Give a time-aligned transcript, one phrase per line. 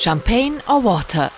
[0.00, 1.32] Champagne or Water,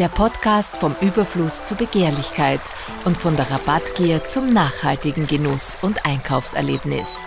[0.00, 2.60] der Podcast vom Überfluss zur Begehrlichkeit
[3.04, 7.20] und von der Rabattgier zum nachhaltigen Genuss und Einkaufserlebnis.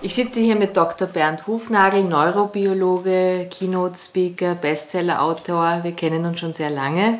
[0.00, 1.06] Ich sitze hier mit Dr.
[1.06, 5.80] Bernd Hufnagel, Neurobiologe, Keynote-Speaker, Bestseller-Autor.
[5.82, 7.18] Wir kennen uns schon sehr lange.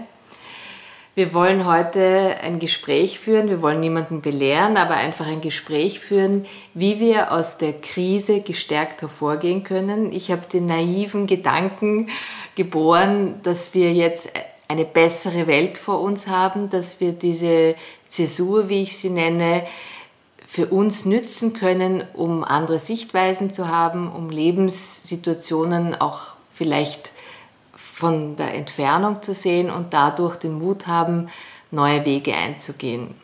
[1.14, 6.46] Wir wollen heute ein Gespräch führen, wir wollen niemanden belehren, aber einfach ein Gespräch führen,
[6.72, 10.10] wie wir aus der Krise gestärkt hervorgehen können.
[10.10, 12.08] Ich habe den naiven Gedanken
[12.54, 14.32] geboren, dass wir jetzt
[14.68, 17.74] eine bessere Welt vor uns haben, dass wir diese
[18.08, 19.66] Zäsur, wie ich sie nenne,
[20.46, 27.12] für uns nützen können, um andere Sichtweisen zu haben, um Lebenssituationen auch vielleicht
[28.02, 31.28] von der Entfernung zu sehen und dadurch den Mut haben,
[31.70, 33.14] neue Wege einzugehen.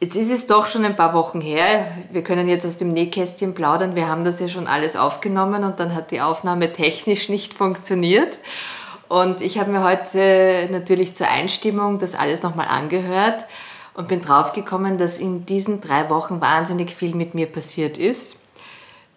[0.00, 1.88] Jetzt ist es doch schon ein paar Wochen her.
[2.10, 3.94] Wir können jetzt aus dem Nähkästchen plaudern.
[3.94, 8.38] Wir haben das ja schon alles aufgenommen und dann hat die Aufnahme technisch nicht funktioniert.
[9.08, 13.44] Und ich habe mir heute natürlich zur Einstimmung das alles nochmal angehört
[13.92, 18.38] und bin draufgekommen, dass in diesen drei Wochen wahnsinnig viel mit mir passiert ist.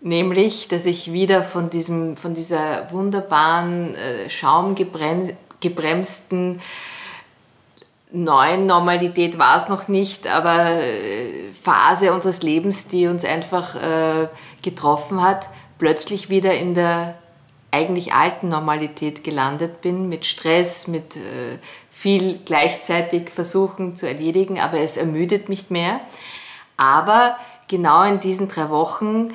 [0.01, 6.61] Nämlich, dass ich wieder von, diesem, von dieser wunderbaren, äh, schaumgebremsten
[8.11, 14.27] neuen Normalität war es noch nicht, aber äh, Phase unseres Lebens, die uns einfach äh,
[14.61, 17.15] getroffen hat, plötzlich wieder in der
[17.71, 21.59] eigentlich alten Normalität gelandet bin, mit Stress, mit äh,
[21.91, 25.99] viel gleichzeitig versuchen zu erledigen, aber es ermüdet mich mehr.
[26.77, 27.35] Aber
[27.67, 29.33] genau in diesen drei Wochen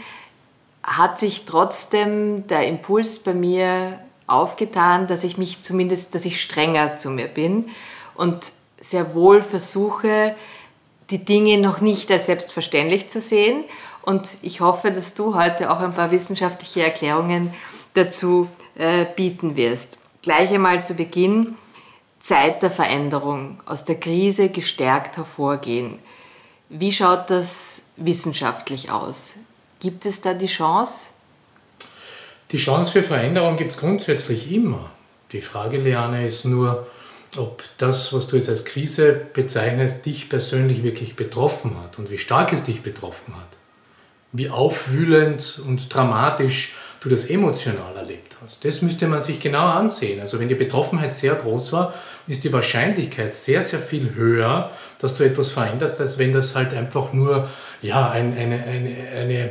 [0.84, 6.96] hat sich trotzdem der Impuls bei mir aufgetan, dass ich mich zumindest, dass ich strenger
[6.96, 7.70] zu mir bin
[8.14, 10.36] und sehr wohl versuche,
[11.10, 13.64] die Dinge noch nicht als selbstverständlich zu sehen.
[14.02, 17.54] Und ich hoffe, dass du heute auch ein paar wissenschaftliche Erklärungen
[17.94, 19.98] dazu äh, bieten wirst.
[20.20, 21.56] Gleich einmal zu Beginn,
[22.20, 25.98] Zeit der Veränderung, aus der Krise gestärkt hervorgehen.
[26.68, 29.34] Wie schaut das wissenschaftlich aus?
[29.84, 31.10] Gibt es da die Chance?
[32.52, 34.90] Die Chance für Veränderung gibt es grundsätzlich immer.
[35.32, 36.86] Die Frage, Leane, ist nur,
[37.36, 42.16] ob das, was du jetzt als Krise bezeichnest, dich persönlich wirklich betroffen hat und wie
[42.16, 43.58] stark es dich betroffen hat.
[44.32, 48.64] Wie aufwühlend und dramatisch du das emotional erlebt hast.
[48.64, 50.18] Das müsste man sich genau ansehen.
[50.18, 51.92] Also wenn die Betroffenheit sehr groß war,
[52.26, 56.72] ist die Wahrscheinlichkeit sehr, sehr viel höher, dass du etwas veränderst, als wenn das halt
[56.72, 57.50] einfach nur
[57.82, 59.50] ja, ein, eine, eine, eine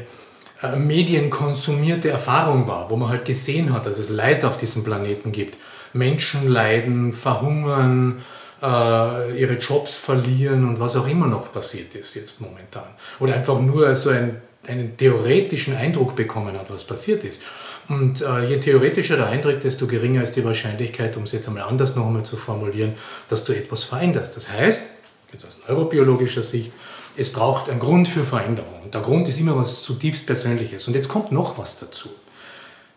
[0.63, 5.33] äh, medienkonsumierte Erfahrung war, wo man halt gesehen hat, dass es Leid auf diesem Planeten
[5.33, 5.57] gibt.
[5.91, 8.23] Menschen leiden, verhungern,
[8.61, 12.87] äh, ihre Jobs verlieren und was auch immer noch passiert ist jetzt momentan.
[13.19, 17.41] Oder einfach nur so ein, einen theoretischen Eindruck bekommen hat, was passiert ist.
[17.89, 21.63] Und äh, je theoretischer der Eindruck, desto geringer ist die Wahrscheinlichkeit, um es jetzt einmal
[21.63, 22.93] anders noch einmal zu formulieren,
[23.27, 24.37] dass du etwas veränderst.
[24.37, 24.89] Das heißt,
[25.33, 26.71] jetzt aus neurobiologischer Sicht,
[27.15, 28.81] es braucht einen Grund für Veränderung.
[28.83, 30.87] Und der Grund ist immer was zutiefst Persönliches.
[30.87, 32.09] Und jetzt kommt noch was dazu.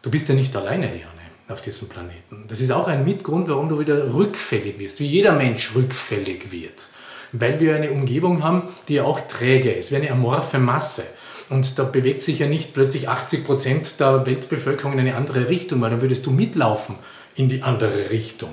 [0.02, 2.44] Du bist ja nicht alleine, Liane, auf diesem Planeten.
[2.48, 6.88] Das ist auch ein Mitgrund, warum du wieder rückfällig wirst, wie jeder Mensch rückfällig wird.
[7.32, 11.04] Weil wir eine Umgebung haben, die ja auch träge ist, wie eine amorphe Masse.
[11.48, 15.80] Und da bewegt sich ja nicht plötzlich 80 Prozent der Weltbevölkerung in eine andere Richtung,
[15.80, 16.96] weil dann würdest du mitlaufen
[17.34, 18.50] in die andere Richtung.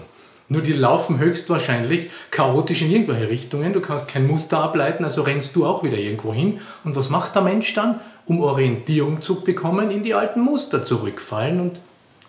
[0.53, 3.73] Nur die laufen höchstwahrscheinlich chaotisch in irgendwelche Richtungen.
[3.73, 6.59] Du kannst kein Muster ableiten, also rennst du auch wieder irgendwo hin.
[6.83, 7.99] Und was macht der Mensch dann?
[8.27, 11.59] Um Orientierung zu bekommen, in die alten Muster zurückfallen.
[11.59, 11.81] Und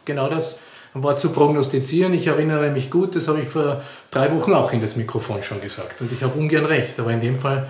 [0.07, 0.61] genau das
[0.95, 2.15] war zu prognostizieren.
[2.15, 5.61] Ich erinnere mich gut, das habe ich vor drei Wochen auch in das Mikrofon schon
[5.61, 6.01] gesagt.
[6.01, 7.67] Und ich habe ungern recht, aber in dem Fall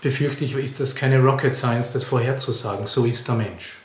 [0.00, 2.86] befürchte ich, ist das keine Rocket Science, das vorherzusagen.
[2.86, 3.78] So ist der Mensch.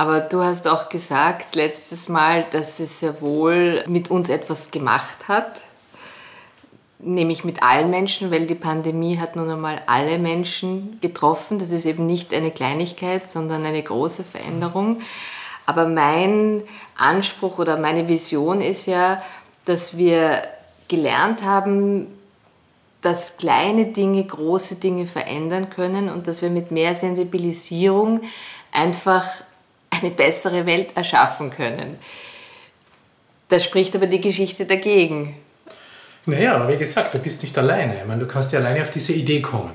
[0.00, 5.28] Aber du hast auch gesagt letztes Mal, dass es sehr wohl mit uns etwas gemacht
[5.28, 5.60] hat,
[6.98, 11.58] nämlich mit allen Menschen, weil die Pandemie hat nun einmal alle Menschen getroffen.
[11.58, 15.02] Das ist eben nicht eine Kleinigkeit, sondern eine große Veränderung.
[15.66, 16.62] Aber mein
[16.96, 19.22] Anspruch oder meine Vision ist ja,
[19.66, 20.44] dass wir
[20.88, 22.06] gelernt haben,
[23.02, 28.22] dass kleine Dinge große Dinge verändern können und dass wir mit mehr Sensibilisierung
[28.72, 29.26] einfach
[30.02, 31.98] eine bessere Welt erschaffen können.
[33.48, 35.36] Da spricht aber die Geschichte dagegen.
[36.26, 37.98] Naja, aber wie gesagt, du bist nicht alleine.
[38.00, 39.74] Ich meine, du kannst ja alleine auf diese Idee kommen,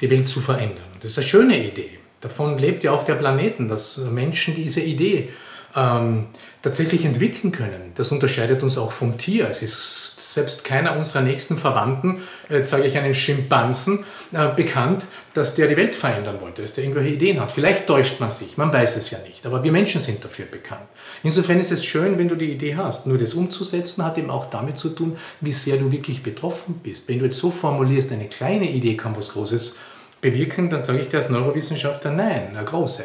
[0.00, 0.84] die Welt zu verändern.
[1.00, 1.98] Das ist eine schöne Idee.
[2.20, 5.30] Davon lebt ja auch der Planeten, dass Menschen diese Idee
[5.74, 6.26] ähm,
[6.62, 7.92] tatsächlich entwickeln können.
[7.94, 9.48] Das unterscheidet uns auch vom Tier.
[9.48, 15.54] Es ist selbst keiner unserer nächsten Verwandten, jetzt sage ich einen Schimpansen, äh, bekannt, dass
[15.54, 17.50] der die Welt verändern wollte, dass der irgendwelche Ideen hat.
[17.50, 20.86] Vielleicht täuscht man sich, man weiß es ja nicht, aber wir Menschen sind dafür bekannt.
[21.22, 23.06] Insofern ist es schön, wenn du die Idee hast.
[23.06, 27.08] Nur das umzusetzen hat eben auch damit zu tun, wie sehr du wirklich betroffen bist.
[27.08, 29.76] Wenn du jetzt so formulierst, eine kleine Idee kann was Großes
[30.20, 33.04] bewirken, dann sage ich dir als Neurowissenschaftler, nein, eine große.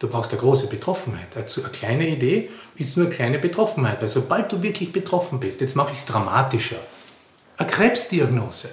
[0.00, 1.36] Du brauchst eine große Betroffenheit.
[1.36, 5.60] Also eine kleine Idee ist nur eine kleine Betroffenheit, weil sobald du wirklich betroffen bist,
[5.60, 6.78] jetzt mache ich es dramatischer,
[7.58, 8.70] eine Krebsdiagnose.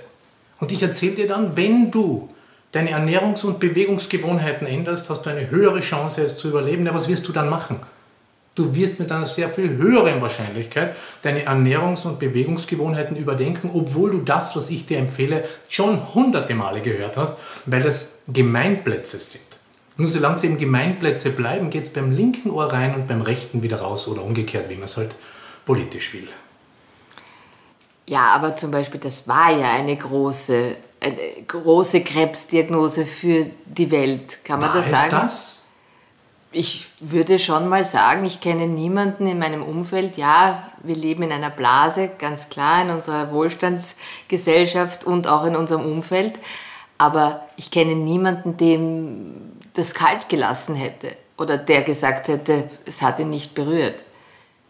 [0.59, 2.29] Und ich erzähle dir dann, wenn du
[2.71, 6.85] deine Ernährungs- und Bewegungsgewohnheiten änderst, hast du eine höhere Chance, es zu überleben.
[6.85, 7.81] Ja, was wirst du dann machen?
[8.56, 14.21] Du wirst mit einer sehr viel höheren Wahrscheinlichkeit deine Ernährungs- und Bewegungsgewohnheiten überdenken, obwohl du
[14.21, 19.46] das, was ich dir empfehle, schon hunderte Male gehört hast, weil das Gemeinplätze sind.
[19.97, 23.63] Nur solange sie eben Gemeinplätze bleiben, geht es beim linken Ohr rein und beim rechten
[23.63, 25.15] wieder raus oder umgekehrt, wie man es halt
[25.65, 26.27] politisch will.
[28.07, 31.17] Ja, aber zum Beispiel, das war ja eine große, eine
[31.47, 34.45] große Krebsdiagnose für die Welt.
[34.45, 35.11] Kann man war das sagen?
[35.11, 35.61] Das?
[36.51, 40.15] Ich würde schon mal sagen, ich kenne niemanden in meinem Umfeld.
[40.15, 45.85] Ja, wir leben in einer Blase, ganz klar, in unserer Wohlstandsgesellschaft und auch in unserem
[45.85, 46.39] Umfeld.
[46.97, 53.19] Aber ich kenne niemanden, dem das kalt gelassen hätte oder der gesagt hätte, es hat
[53.19, 54.03] ihn nicht berührt.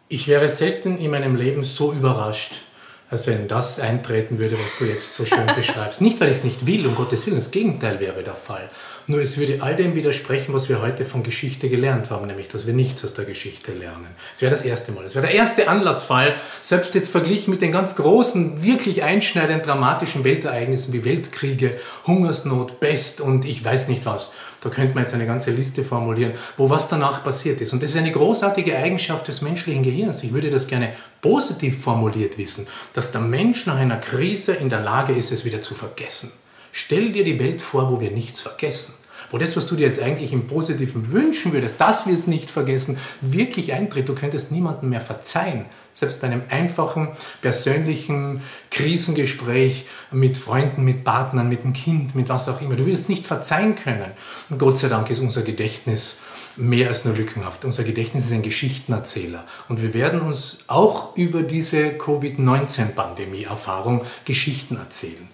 [0.10, 2.62] Ich wäre selten in meinem Leben so überrascht,
[3.10, 6.02] als wenn das eintreten würde, was du jetzt so schön beschreibst.
[6.02, 8.68] Nicht, weil ich es nicht will, um Gottes Willen, das Gegenteil wäre der Fall.
[9.08, 12.68] Nur es würde all dem widersprechen, was wir heute von Geschichte gelernt haben, nämlich, dass
[12.68, 14.08] wir nichts aus der Geschichte lernen.
[14.36, 15.06] Es wäre das erste Mal.
[15.06, 20.26] Es wäre der erste Anlassfall, selbst jetzt verglichen mit den ganz großen, wirklich einschneidend dramatischen
[20.26, 24.34] Weltereignissen wie Weltkriege, Hungersnot, Pest und ich weiß nicht was.
[24.68, 27.72] Da könnte man jetzt eine ganze Liste formulieren, wo was danach passiert ist.
[27.72, 30.24] Und das ist eine großartige Eigenschaft des menschlichen Gehirns.
[30.24, 30.92] Ich würde das gerne
[31.22, 35.62] positiv formuliert wissen, dass der Mensch nach einer Krise in der Lage ist, es wieder
[35.62, 36.34] zu vergessen.
[36.74, 38.94] Stell dir die Welt vor, wo wir nichts vergessen.
[39.30, 42.50] Wo das, was du dir jetzt eigentlich im Positiven wünschen würdest, dass wir es nicht
[42.50, 44.08] vergessen, wirklich eintritt.
[44.08, 45.66] Du könntest niemandem mehr verzeihen.
[45.94, 47.10] Selbst bei einem einfachen,
[47.42, 48.42] persönlichen
[48.72, 52.76] Krisengespräch mit Freunden, mit Partnern, mit dem Kind, mit was auch immer.
[52.76, 54.12] Du würdest es nicht verzeihen können.
[54.50, 56.22] Und Gott sei Dank ist unser Gedächtnis
[56.56, 57.66] mehr als nur lückenhaft.
[57.66, 59.46] Unser Gedächtnis ist ein Geschichtenerzähler.
[59.70, 65.28] Und wir werden uns auch über diese Covid-19-Pandemie-Erfahrung Geschichten erzählen.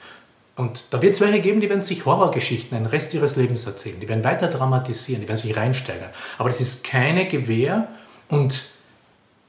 [0.56, 4.00] Und da wird es welche geben, die werden sich Horrorgeschichten den Rest ihres Lebens erzählen.
[4.00, 6.12] Die werden weiter dramatisieren, die werden sich reinsteigern.
[6.38, 7.88] Aber das ist keine Gewähr
[8.28, 8.66] und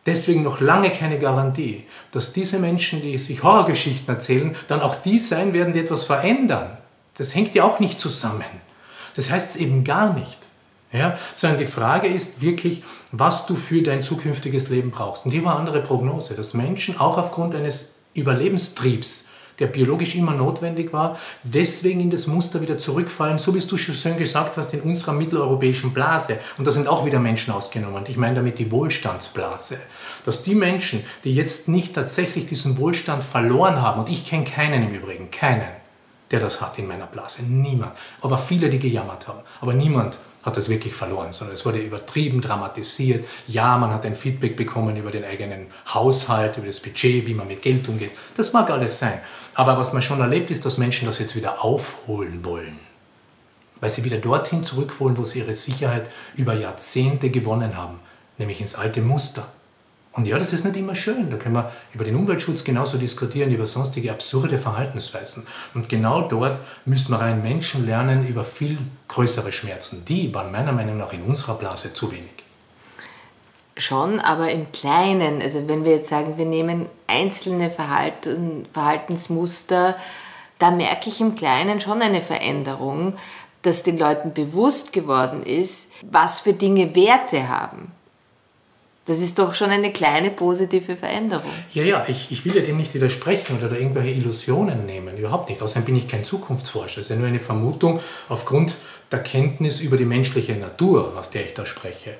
[0.06, 5.19] deswegen noch lange keine Garantie, dass diese Menschen, die sich Horrorgeschichten erzählen, dann auch die
[5.19, 6.79] sein werden, die etwas verändern.
[7.19, 8.45] Das hängt ja auch nicht zusammen.
[9.15, 10.39] Das heißt es eben gar nicht.
[10.93, 15.25] Ja, sondern die Frage ist wirklich, was du für dein zukünftiges Leben brauchst.
[15.25, 19.27] Und hier war eine andere Prognose, dass Menschen auch aufgrund eines Überlebenstriebs
[19.59, 23.95] der biologisch immer notwendig war, deswegen in das Muster wieder zurückfallen, so wie du schon
[23.95, 26.39] schön gesagt hast, in unserer mitteleuropäischen Blase.
[26.59, 28.05] Und da sind auch wieder Menschen ausgenommen.
[28.09, 29.79] Ich meine damit die Wohlstandsblase.
[30.25, 34.83] Dass die Menschen, die jetzt nicht tatsächlich diesen Wohlstand verloren haben, und ich kenne keinen
[34.83, 35.69] im Übrigen, keinen,
[36.31, 37.93] der das hat in meiner Blase, niemand.
[38.21, 39.41] Aber viele, die gejammert haben.
[39.61, 43.26] Aber niemand hat das wirklich verloren, sondern es wurde übertrieben dramatisiert.
[43.46, 47.49] Ja, man hat ein Feedback bekommen über den eigenen Haushalt, über das Budget, wie man
[47.49, 48.11] mit Geld umgeht.
[48.37, 49.20] Das mag alles sein.
[49.55, 52.79] Aber was man schon erlebt, ist, dass Menschen das jetzt wieder aufholen wollen.
[53.81, 58.01] Weil sie wieder dorthin zurück wollen, wo sie ihre Sicherheit über Jahrzehnte gewonnen haben,
[58.39, 59.48] nämlich ins alte Muster.
[60.15, 61.29] Und ja, das ist nicht immer schön.
[61.29, 65.47] Da können wir über den Umweltschutz genauso diskutieren, über sonstige absurde Verhaltensweisen.
[65.75, 68.79] Und genau dort müssen wir rein Menschen lernen über viel
[69.09, 70.05] größere Schmerzen.
[70.05, 72.31] Die waren meiner Meinung nach in unserer Blase zu wenig.
[73.77, 75.43] Schon, aber im Kleinen.
[75.43, 79.97] Also wenn wir jetzt sagen, wir nehmen einzelne Verhalten, Verhaltensmuster,
[80.61, 83.15] da merke ich im Kleinen schon eine Veränderung,
[83.63, 87.91] dass den Leuten bewusst geworden ist, was für Dinge Werte haben.
[89.06, 91.51] Das ist doch schon eine kleine positive Veränderung.
[91.75, 95.51] Ja, ja, ich, ich will ja dem nicht widersprechen oder da irgendwelche Illusionen nehmen, überhaupt
[95.51, 95.61] nicht.
[95.61, 97.01] Außerdem bin ich kein Zukunftsforscher.
[97.01, 98.77] Es ist ja nur eine Vermutung aufgrund
[99.13, 102.15] der Kenntnis über die menschliche Natur, aus der ich da spreche.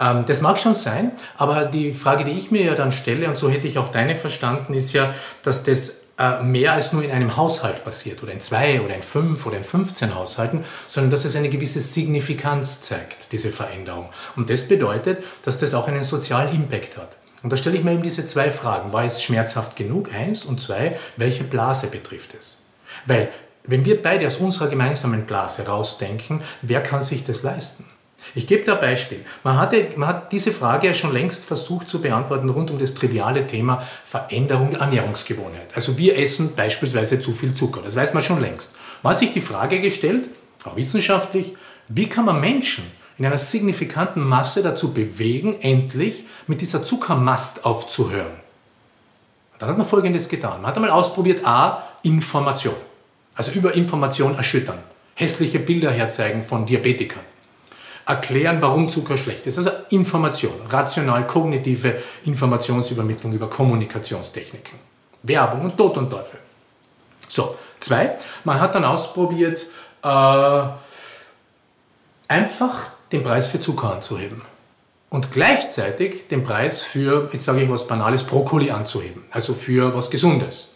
[0.00, 3.36] Ähm, das mag schon sein, aber die Frage, die ich mir ja dann stelle, und
[3.36, 6.00] so hätte ich auch deine verstanden, ist ja, dass das
[6.42, 9.64] mehr als nur in einem Haushalt passiert oder in zwei oder in fünf oder in
[9.64, 14.10] 15 Haushalten, sondern dass es eine gewisse Signifikanz zeigt, diese Veränderung.
[14.36, 17.16] Und das bedeutet, dass das auch einen sozialen Impact hat.
[17.42, 18.92] Und da stelle ich mir eben diese zwei Fragen.
[18.92, 20.12] War es schmerzhaft genug?
[20.12, 20.44] Eins.
[20.44, 22.68] Und zwei, welche Blase betrifft es?
[23.06, 23.30] Weil,
[23.64, 27.86] wenn wir beide aus unserer gemeinsamen Blase rausdenken, wer kann sich das leisten?
[28.34, 29.24] Ich gebe da ein Beispiel.
[29.42, 32.94] Man, hatte, man hat diese Frage ja schon längst versucht zu beantworten rund um das
[32.94, 35.74] triviale Thema Veränderung der Ernährungsgewohnheit.
[35.74, 37.82] Also wir essen beispielsweise zu viel Zucker.
[37.82, 38.76] Das weiß man schon längst.
[39.02, 40.28] Man hat sich die Frage gestellt,
[40.64, 41.54] auch wissenschaftlich,
[41.88, 42.84] wie kann man Menschen
[43.18, 48.32] in einer signifikanten Masse dazu bewegen, endlich mit dieser Zuckermast aufzuhören.
[49.52, 50.62] Und dann hat man Folgendes getan.
[50.62, 52.76] Man hat einmal ausprobiert, a, Information.
[53.34, 54.78] Also über Information erschüttern.
[55.14, 57.20] Hässliche Bilder herzeigen von Diabetikern
[58.10, 59.58] erklären, warum Zucker schlecht ist.
[59.58, 64.78] Also Information, rational kognitive Informationsübermittlung über Kommunikationstechniken.
[65.22, 66.40] Werbung und Tod und Teufel.
[67.28, 69.66] So, zwei, man hat dann ausprobiert,
[70.02, 70.62] äh,
[72.28, 74.42] einfach den Preis für Zucker anzuheben.
[75.10, 79.24] Und gleichzeitig den Preis für, jetzt sage ich was Banales, Brokkoli anzuheben.
[79.30, 80.74] Also für was Gesundes.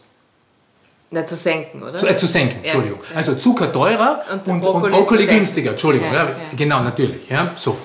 [1.15, 1.97] Na, zu senken, oder?
[1.97, 2.99] Zu, äh, zu senken, Entschuldigung.
[3.05, 3.17] Ja, ja.
[3.17, 6.13] Also Zucker teurer und, und Brokkoli, und Brokkoli günstiger, Entschuldigung.
[6.13, 7.29] Ja, genau, natürlich.
[7.31, 7.79] Ja, so.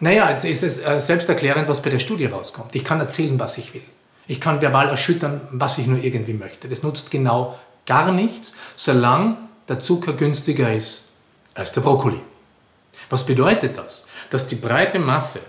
[0.00, 2.74] Naja, jetzt ist es äh, selbsterklärend, was bei der Studie rauskommt.
[2.74, 3.82] Ich kann erzählen, was ich will.
[4.26, 6.68] Ich kann verbal erschüttern, was ich nur irgendwie möchte.
[6.68, 11.08] Das nutzt genau gar nichts, solange der Zucker günstiger ist
[11.54, 12.20] als der Brokkoli.
[13.08, 14.06] Was bedeutet das?
[14.28, 15.40] Dass die breite Masse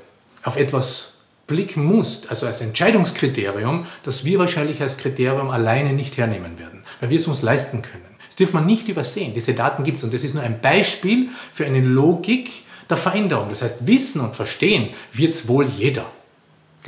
[0.44, 6.58] auf etwas blicken muss, also als Entscheidungskriterium, das wir wahrscheinlich als Kriterium alleine nicht hernehmen
[6.58, 8.06] werden, weil wir es uns leisten können.
[8.28, 9.34] Das dürfen wir nicht übersehen.
[9.34, 12.50] Diese Daten gibt es und das ist nur ein Beispiel für eine Logik
[12.90, 13.50] der Veränderung.
[13.50, 16.06] Das heißt, wissen und verstehen wird es wohl jeder.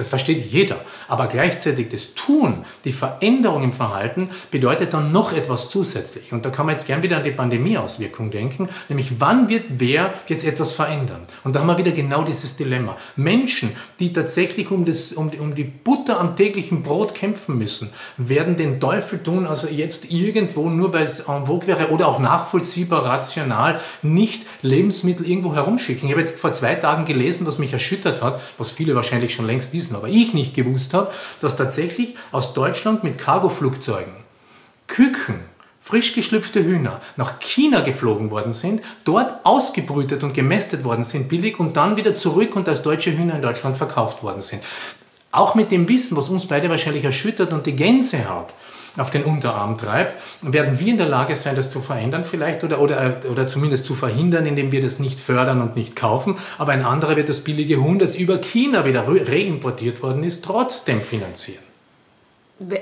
[0.01, 0.77] Das versteht jeder.
[1.07, 6.33] Aber gleichzeitig das Tun, die Veränderung im Verhalten, bedeutet dann noch etwas zusätzlich.
[6.33, 10.11] Und da kann man jetzt gern wieder an die Pandemieauswirkung denken, nämlich wann wird wer
[10.25, 11.21] jetzt etwas verändern?
[11.43, 12.97] Und da haben wir wieder genau dieses Dilemma.
[13.15, 18.55] Menschen, die tatsächlich um, das, um, um die Butter am täglichen Brot kämpfen müssen, werden
[18.55, 23.05] den Teufel tun, also jetzt irgendwo, nur weil es en vogue wäre oder auch nachvollziehbar,
[23.05, 26.07] rational, nicht Lebensmittel irgendwo herumschicken.
[26.07, 29.45] Ich habe jetzt vor zwei Tagen gelesen, was mich erschüttert hat, was viele wahrscheinlich schon
[29.45, 34.13] längst wissen wissen, aber ich nicht gewusst habe, dass tatsächlich aus Deutschland mit Cargoflugzeugen
[34.87, 35.39] Küken,
[35.81, 41.59] frisch geschlüpfte Hühner nach China geflogen worden sind, dort ausgebrütet und gemästet worden sind billig
[41.59, 44.61] und dann wieder zurück und als deutsche Hühner in Deutschland verkauft worden sind.
[45.31, 48.53] Auch mit dem Wissen, was uns beide wahrscheinlich erschüttert und die Gänsehaut
[48.97, 52.79] auf den Unterarm treibt, werden wir in der Lage sein, das zu verändern vielleicht oder,
[52.79, 56.37] oder, oder zumindest zu verhindern, indem wir das nicht fördern und nicht kaufen.
[56.57, 61.01] Aber ein anderer wird das billige Huhn, das über China wieder reimportiert worden ist, trotzdem
[61.01, 61.63] finanzieren.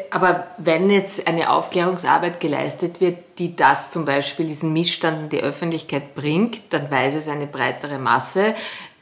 [0.10, 5.42] Aber wenn jetzt eine Aufklärungsarbeit geleistet wird, die das zum Beispiel, diesen Missstand in die
[5.42, 8.56] Öffentlichkeit bringt, dann weiß es eine breitere Masse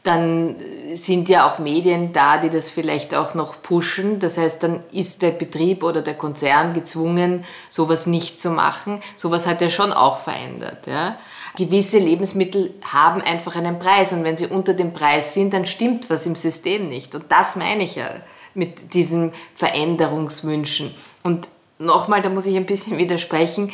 [0.08, 0.56] dann
[0.94, 4.20] sind ja auch Medien da, die das vielleicht auch noch pushen.
[4.20, 9.02] Das heißt, dann ist der Betrieb oder der Konzern gezwungen, sowas nicht zu machen.
[9.16, 10.88] Sowas hat er schon auch verändert.
[10.88, 11.18] Ja?
[11.58, 16.10] Gewisse Lebensmittel haben einfach einen Preis und wenn sie unter dem Preis sind, dann stimmt
[16.10, 17.14] was im System nicht.
[17.14, 18.10] Und das meine ich ja
[18.54, 20.96] mit diesen Veränderungswünschen.
[21.24, 21.50] Und
[21.80, 23.74] nochmal, da muss ich ein bisschen widersprechen,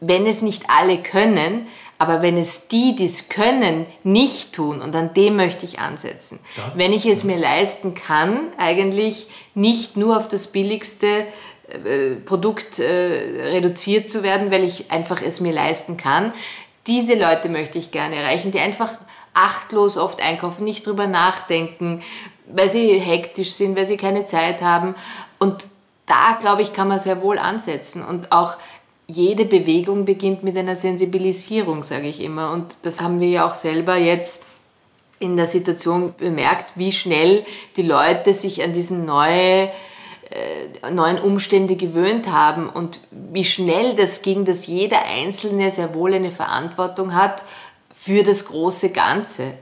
[0.00, 4.94] wenn es nicht alle können, aber wenn es die, die es können, nicht tun, und
[4.94, 6.72] an dem möchte ich ansetzen, ja.
[6.76, 11.26] wenn ich es mir leisten kann, eigentlich nicht nur auf das billigste
[11.68, 16.32] äh, Produkt äh, reduziert zu werden, weil ich einfach es mir leisten kann,
[16.86, 18.90] diese Leute möchte ich gerne erreichen, die einfach
[19.34, 22.02] achtlos oft einkaufen, nicht drüber nachdenken,
[22.46, 24.94] weil sie hektisch sind, weil sie keine Zeit haben.
[25.38, 25.66] Und
[26.06, 28.56] da, glaube ich, kann man sehr wohl ansetzen und auch
[29.08, 32.52] jede Bewegung beginnt mit einer Sensibilisierung, sage ich immer.
[32.52, 34.44] Und das haben wir ja auch selber jetzt
[35.18, 37.44] in der Situation bemerkt, wie schnell
[37.76, 39.70] die Leute sich an diesen neue,
[40.30, 46.14] äh, neuen Umstände gewöhnt haben und wie schnell das ging, dass jeder Einzelne sehr wohl
[46.14, 47.42] eine Verantwortung hat
[47.94, 49.54] für das große Ganze.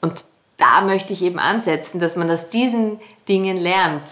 [0.00, 0.24] Und
[0.58, 4.02] da möchte ich eben ansetzen, dass man aus diesen Dingen lernt.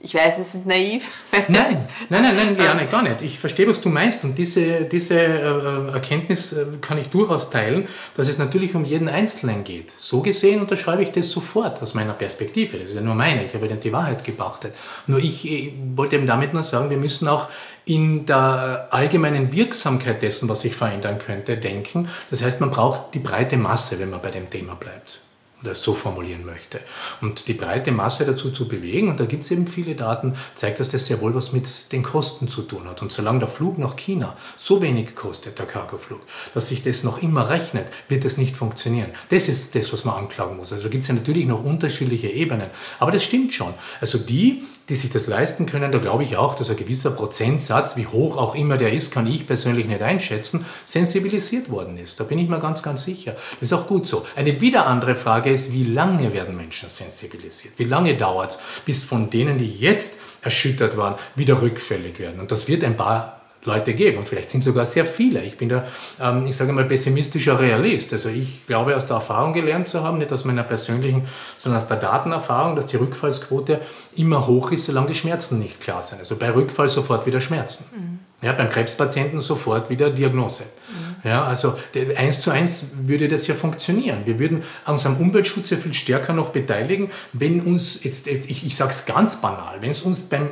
[0.00, 1.08] Ich weiß, es ist naiv.
[1.48, 3.20] Nein, nein, nein, nein, Liane, gar nicht.
[3.22, 7.88] Ich verstehe, was du meinst und diese, diese äh, Erkenntnis äh, kann ich durchaus teilen,
[8.14, 9.90] dass es natürlich um jeden Einzelnen geht.
[9.90, 12.78] So gesehen unterschreibe ich das sofort aus meiner Perspektive.
[12.78, 14.72] Das ist ja nur meine, ich habe ja die Wahrheit gebeachtet.
[15.08, 17.48] Nur ich, ich wollte eben damit nur sagen, wir müssen auch
[17.84, 22.08] in der allgemeinen Wirksamkeit dessen, was sich verändern könnte, denken.
[22.30, 25.22] Das heißt, man braucht die breite Masse, wenn man bei dem Thema bleibt
[25.62, 26.80] oder so formulieren möchte.
[27.20, 30.80] Und die breite Masse dazu zu bewegen, und da gibt es eben viele Daten, zeigt,
[30.80, 33.02] dass das sehr wohl was mit den Kosten zu tun hat.
[33.02, 36.20] Und solange der Flug nach China so wenig kostet, der Cargoflug,
[36.54, 39.10] dass sich das noch immer rechnet, wird das nicht funktionieren.
[39.30, 40.72] Das ist das, was man anklagen muss.
[40.72, 42.70] Also da gibt es ja natürlich noch unterschiedliche Ebenen.
[43.00, 43.74] Aber das stimmt schon.
[44.00, 47.96] Also die, die sich das leisten können, da glaube ich auch, dass ein gewisser Prozentsatz,
[47.96, 52.20] wie hoch auch immer der ist, kann ich persönlich nicht einschätzen, sensibilisiert worden ist.
[52.20, 53.32] Da bin ich mir ganz, ganz sicher.
[53.32, 54.24] Das ist auch gut so.
[54.36, 57.74] Eine wieder andere Frage ist, wie lange werden Menschen sensibilisiert?
[57.76, 62.40] Wie lange dauert es, bis von denen, die jetzt erschüttert waren, wieder rückfällig werden?
[62.40, 65.42] Und das wird ein paar Leute geben und vielleicht sind sogar sehr viele.
[65.42, 65.86] Ich bin da,
[66.20, 68.12] ähm, ich sage mal, pessimistischer Realist.
[68.12, 71.88] Also ich glaube aus der Erfahrung gelernt zu haben, nicht aus meiner persönlichen, sondern aus
[71.88, 73.80] der Datenerfahrung, dass die Rückfallsquote
[74.16, 76.20] immer hoch ist, solange die Schmerzen nicht klar sind.
[76.20, 77.84] Also bei Rückfall sofort wieder Schmerzen.
[77.92, 78.18] Mhm.
[78.40, 80.62] Ja, beim Krebspatienten sofort wieder Diagnose.
[80.62, 81.28] Mhm.
[81.28, 81.76] Ja, also
[82.16, 84.20] eins zu eins würde das ja funktionieren.
[84.24, 88.64] Wir würden uns am Umweltschutz ja viel stärker noch beteiligen, wenn uns, jetzt, jetzt ich,
[88.64, 90.50] ich sage es ganz banal, wenn es uns beim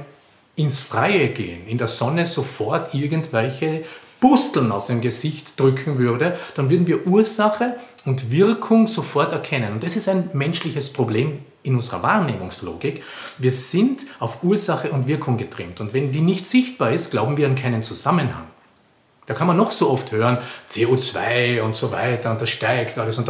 [0.56, 3.84] ins Freie gehen, in der Sonne sofort irgendwelche
[4.20, 9.74] Pusteln aus dem Gesicht drücken würde, dann würden wir Ursache und Wirkung sofort erkennen.
[9.74, 13.02] Und das ist ein menschliches Problem in unserer Wahrnehmungslogik.
[13.38, 15.80] Wir sind auf Ursache und Wirkung getrimmt.
[15.80, 18.46] Und wenn die nicht sichtbar ist, glauben wir an keinen Zusammenhang.
[19.26, 20.38] Da kann man noch so oft hören,
[20.70, 23.28] CO2 und so weiter und das steigt alles und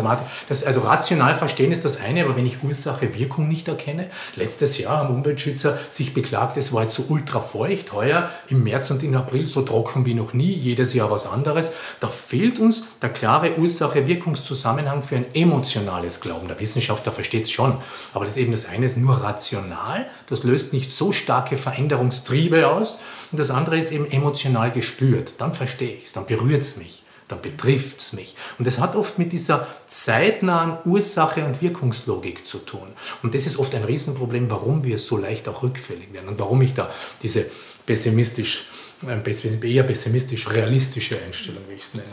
[0.49, 4.77] das, also rational verstehen ist das eine, aber wenn ich Ursache, Wirkung nicht erkenne, letztes
[4.77, 9.03] Jahr haben Umweltschützer sich beklagt, es war jetzt so ultra feucht, heuer im März und
[9.03, 13.09] im April so trocken wie noch nie, jedes Jahr was anderes, da fehlt uns der
[13.09, 16.47] klare Ursache-Wirkungszusammenhang für ein emotionales Glauben.
[16.49, 17.79] Der Wissenschaftler versteht es schon,
[18.13, 22.99] aber das eben das eine ist nur rational, das löst nicht so starke Veränderungstriebe aus
[23.33, 27.41] und das andere ist eben emotional gespürt, dann verstehe verstehe dann berührt es mich, dann
[27.41, 28.37] betrifft es mich.
[28.59, 32.89] Und das hat oft mit dieser zeitnahen Ursache- und Wirkungslogik zu tun.
[33.23, 36.63] Und das ist oft ein Riesenproblem, warum wir so leicht auch rückfällig werden und warum
[36.63, 36.91] ich da
[37.23, 37.47] diese
[37.85, 38.67] pessimistisch,
[39.07, 42.07] äh, eher pessimistisch realistische Einstellung, wie ich es nenne.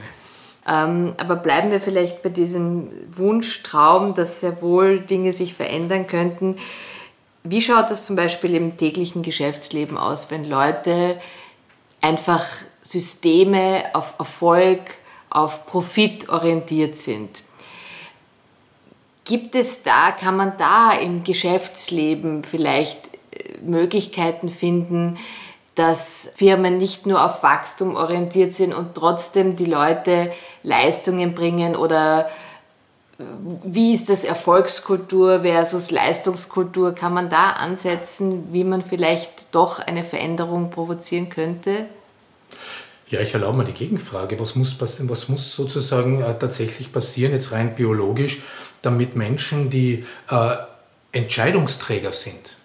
[0.66, 6.56] Ähm, aber bleiben wir vielleicht bei diesem Wunschtraum, dass sehr wohl Dinge sich verändern könnten.
[7.44, 11.20] Wie schaut das zum Beispiel im täglichen Geschäftsleben aus, wenn Leute
[12.00, 12.46] einfach
[12.94, 14.80] Systeme auf Erfolg,
[15.32, 17.42] auf Profit orientiert sind.
[19.26, 23.00] Gibt es da, kann man da im Geschäftsleben vielleicht
[23.32, 25.18] äh, Möglichkeiten finden,
[25.74, 30.32] dass Firmen nicht nur auf Wachstum orientiert sind und trotzdem die Leute
[30.62, 32.28] Leistungen bringen oder
[33.18, 33.24] äh,
[33.64, 36.94] wie ist das Erfolgskultur versus Leistungskultur?
[36.94, 41.88] Kann man da ansetzen, wie man vielleicht doch eine Veränderung provozieren könnte?
[43.14, 44.40] Ja, ich erlaube mir die Gegenfrage.
[44.40, 48.40] Was muss, was muss sozusagen äh, tatsächlich passieren, jetzt rein biologisch,
[48.82, 50.56] damit Menschen, die äh,
[51.12, 52.58] Entscheidungsträger sind,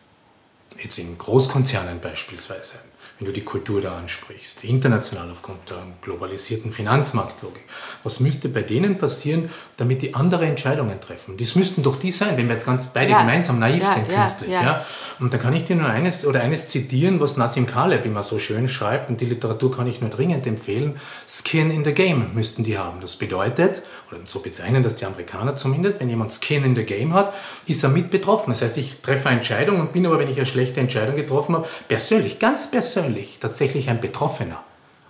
[0.83, 2.77] jetzt in Großkonzernen beispielsweise,
[3.19, 7.63] wenn du die Kultur da ansprichst, international aufgrund der globalisierten Finanzmarktlogik.
[8.05, 11.37] Was müsste bei denen passieren, damit die andere Entscheidungen treffen?
[11.37, 13.19] Das müssten doch die sein, wenn wir jetzt ganz beide ja.
[13.21, 14.51] gemeinsam naiv ja, sind künstlich.
[14.51, 14.87] Ja, ja.
[15.19, 18.39] Und da kann ich dir nur eines oder eines zitieren, was Nassim Taleb immer so
[18.39, 21.01] schön schreibt, und die Literatur kann ich nur dringend empfehlen.
[21.27, 23.01] Skin in the Game müssten die haben.
[23.01, 27.15] Das bedeutet, oder so bezeichnen das die Amerikaner zumindest, wenn jemand Skin in the Game
[27.15, 27.35] hat,
[27.67, 28.51] ist er mit betroffen.
[28.51, 31.57] Das heißt, ich treffe eine Entscheidung und bin aber, wenn ich eine schlechte Entscheidung getroffen
[31.57, 34.63] habe, persönlich, ganz persönlich, persönlich tatsächlich ein Betroffener.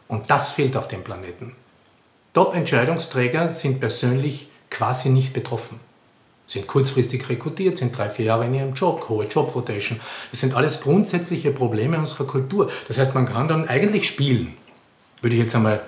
[0.07, 1.55] Und das fehlt auf dem Planeten.
[2.33, 5.81] Top-Entscheidungsträger sind persönlich quasi nicht betroffen.
[6.47, 10.01] Sind kurzfristig rekrutiert, sind drei, vier Jahre in ihrem Job, hohe Job-Rotation.
[10.31, 12.71] Das sind alles grundsätzliche Probleme unserer Kultur.
[12.87, 14.57] Das heißt, man kann dann eigentlich spielen,
[15.21, 15.83] würde ich jetzt einmal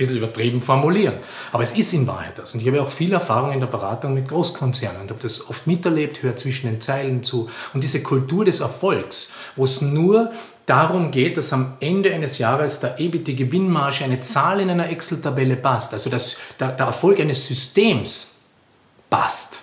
[0.00, 1.14] bisschen übertrieben formulieren.
[1.52, 2.54] Aber es ist in Wahrheit das.
[2.54, 5.66] Und ich habe auch viel Erfahrung in der Beratung mit Großkonzernen und habe das oft
[5.66, 7.48] miterlebt, höre zwischen den Zeilen zu.
[7.74, 10.32] Und diese Kultur des Erfolgs, wo es nur
[10.70, 15.56] darum geht, dass am Ende eines Jahres der EBIT, Gewinnmarge, eine Zahl in einer Excel-Tabelle
[15.56, 18.36] passt, also dass der, der Erfolg eines Systems
[19.10, 19.62] passt,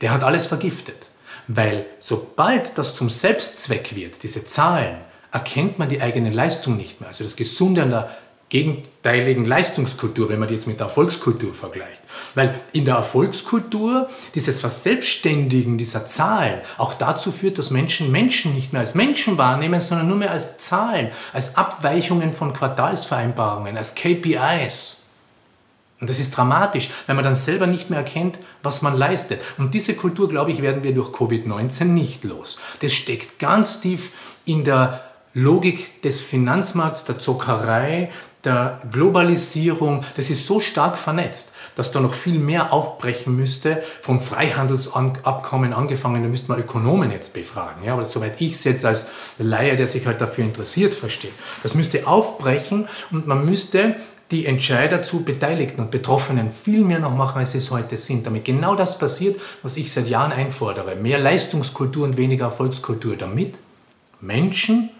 [0.00, 1.08] der hat alles vergiftet.
[1.48, 4.98] Weil sobald das zum Selbstzweck wird, diese Zahlen,
[5.32, 7.08] erkennt man die eigene Leistung nicht mehr.
[7.08, 8.16] Also das Gesunde an der
[8.50, 12.00] gegenteiligen Leistungskultur, wenn man die jetzt mit der Erfolgskultur vergleicht.
[12.34, 18.72] Weil in der Erfolgskultur dieses Verselbstständigen dieser Zahlen auch dazu führt, dass Menschen Menschen nicht
[18.72, 24.96] mehr als Menschen wahrnehmen, sondern nur mehr als Zahlen, als Abweichungen von Quartalsvereinbarungen, als KPIs.
[26.00, 29.42] Und das ist dramatisch, weil man dann selber nicht mehr erkennt, was man leistet.
[29.58, 32.58] Und diese Kultur, glaube ich, werden wir durch Covid-19 nicht los.
[32.80, 34.12] Das steckt ganz tief
[34.44, 38.10] in der Logik des Finanzmarkts, der Zockerei,
[38.44, 44.20] der Globalisierung, das ist so stark vernetzt, dass da noch viel mehr aufbrechen müsste, vom
[44.20, 49.08] Freihandelsabkommen angefangen, da müsste man Ökonomen jetzt befragen, ja, aber soweit ich es jetzt als
[49.38, 51.32] Laie, der sich halt dafür interessiert, verstehe.
[51.62, 53.96] Das müsste aufbrechen und man müsste
[54.30, 58.26] die Entscheider zu Beteiligten und Betroffenen viel mehr noch machen, als sie es heute sind,
[58.26, 60.96] damit genau das passiert, was ich seit Jahren einfordere.
[60.96, 63.58] Mehr Leistungskultur und weniger Erfolgskultur, damit
[64.20, 64.90] Menschen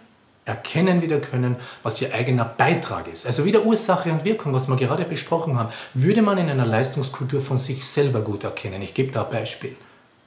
[0.50, 3.26] erkennen wieder können, was ihr eigener Beitrag ist.
[3.26, 7.40] Also wieder Ursache und Wirkung, was wir gerade besprochen haben, würde man in einer Leistungskultur
[7.40, 8.82] von sich selber gut erkennen.
[8.82, 9.76] Ich gebe da ein Beispiel.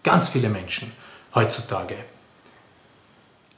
[0.03, 0.91] Ganz viele Menschen
[1.35, 1.95] heutzutage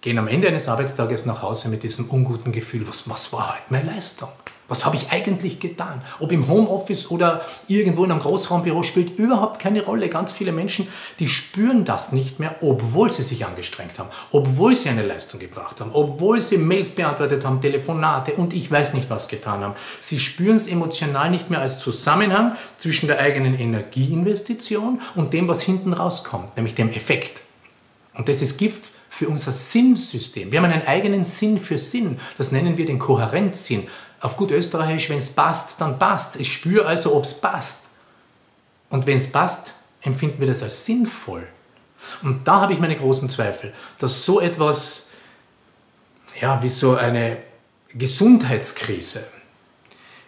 [0.01, 3.63] gehen am Ende eines Arbeitstages nach Hause mit diesem unguten Gefühl, was, was war heute
[3.69, 4.29] meine Leistung?
[4.67, 6.01] Was habe ich eigentlich getan?
[6.19, 10.09] Ob im Homeoffice oder irgendwo in einem Großraumbüro spielt überhaupt keine Rolle.
[10.09, 10.87] Ganz viele Menschen,
[11.19, 15.81] die spüren das nicht mehr, obwohl sie sich angestrengt haben, obwohl sie eine Leistung gebracht
[15.81, 19.75] haben, obwohl sie Mails beantwortet haben, Telefonate und ich weiß nicht was getan haben.
[19.99, 25.61] Sie spüren es emotional nicht mehr als Zusammenhang zwischen der eigenen Energieinvestition und dem, was
[25.61, 27.43] hinten rauskommt, nämlich dem Effekt.
[28.15, 30.51] Und das ist Gift für unser Sinnsystem.
[30.51, 32.19] Wir haben einen eigenen Sinn für Sinn.
[32.37, 33.87] Das nennen wir den Kohärenzsinn.
[34.19, 37.87] Auf gut Österreichisch, wenn es passt, dann passt Ich spüre also, ob es passt.
[38.89, 41.47] Und wenn es passt, empfinden wir das als sinnvoll.
[42.23, 45.11] Und da habe ich meine großen Zweifel, dass so etwas,
[46.41, 47.37] ja, wie so eine
[47.93, 49.23] Gesundheitskrise,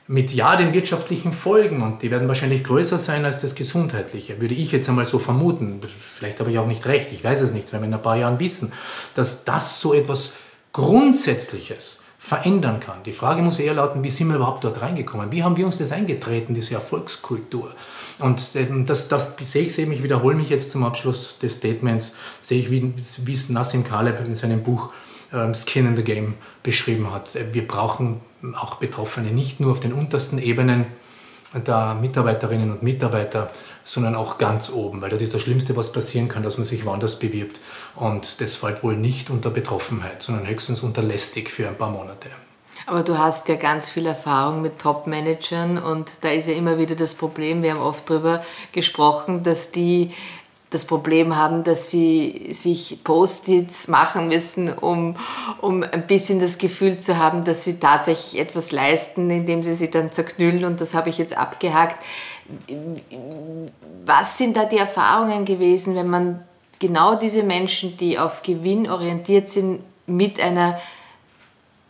[0.07, 4.55] mit ja den wirtschaftlichen Folgen und die werden wahrscheinlich größer sein als das gesundheitliche, würde
[4.55, 5.81] ich jetzt einmal so vermuten.
[5.99, 8.15] Vielleicht habe ich auch nicht recht, ich weiß es nicht, wenn wir in ein paar
[8.15, 8.71] Jahren wissen,
[9.15, 10.33] dass das so etwas
[10.71, 13.03] Grundsätzliches verändern kann.
[13.05, 15.31] Die Frage muss eher lauten, wie sind wir überhaupt dort reingekommen?
[15.31, 17.73] Wie haben wir uns das eingetreten, diese Erfolgskultur?
[18.19, 22.17] Und ähm, das, das sehe ich eben, ich wiederhole mich jetzt zum Abschluss des Statements,
[22.41, 22.93] sehe ich, wie,
[23.23, 24.91] wie es Nassim Kaleb in seinem Buch
[25.31, 27.37] Skin in the Game beschrieben hat.
[27.53, 28.21] Wir brauchen
[28.55, 30.85] auch Betroffene nicht nur auf den untersten Ebenen
[31.53, 33.49] der Mitarbeiterinnen und Mitarbeiter,
[33.83, 36.85] sondern auch ganz oben, weil das ist das Schlimmste, was passieren kann, dass man sich
[36.85, 37.59] woanders bewirbt.
[37.95, 42.29] Und das fällt wohl nicht unter Betroffenheit, sondern höchstens unter lästig für ein paar Monate.
[42.85, 46.95] Aber du hast ja ganz viel Erfahrung mit Top-Managern und da ist ja immer wieder
[46.95, 50.13] das Problem, wir haben oft darüber gesprochen, dass die
[50.69, 55.15] das Problem haben, dass sie sich Post-its machen müssen, um,
[55.62, 59.91] um ein bisschen das Gefühl zu haben, dass sie tatsächlich etwas leisten, indem sie sich
[59.91, 62.03] dann zerknüllen und das habe ich jetzt abgehakt.
[64.06, 66.43] Was sind da die Erfahrungen gewesen, wenn man
[66.80, 70.80] genau diese Menschen, die auf Gewinn orientiert sind, mit einer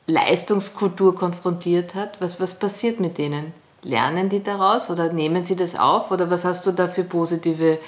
[0.05, 2.21] Leistungskultur konfrontiert hat?
[2.21, 3.53] Was, was passiert mit denen?
[3.83, 7.79] Lernen die daraus oder nehmen sie das auf oder was hast du da für positive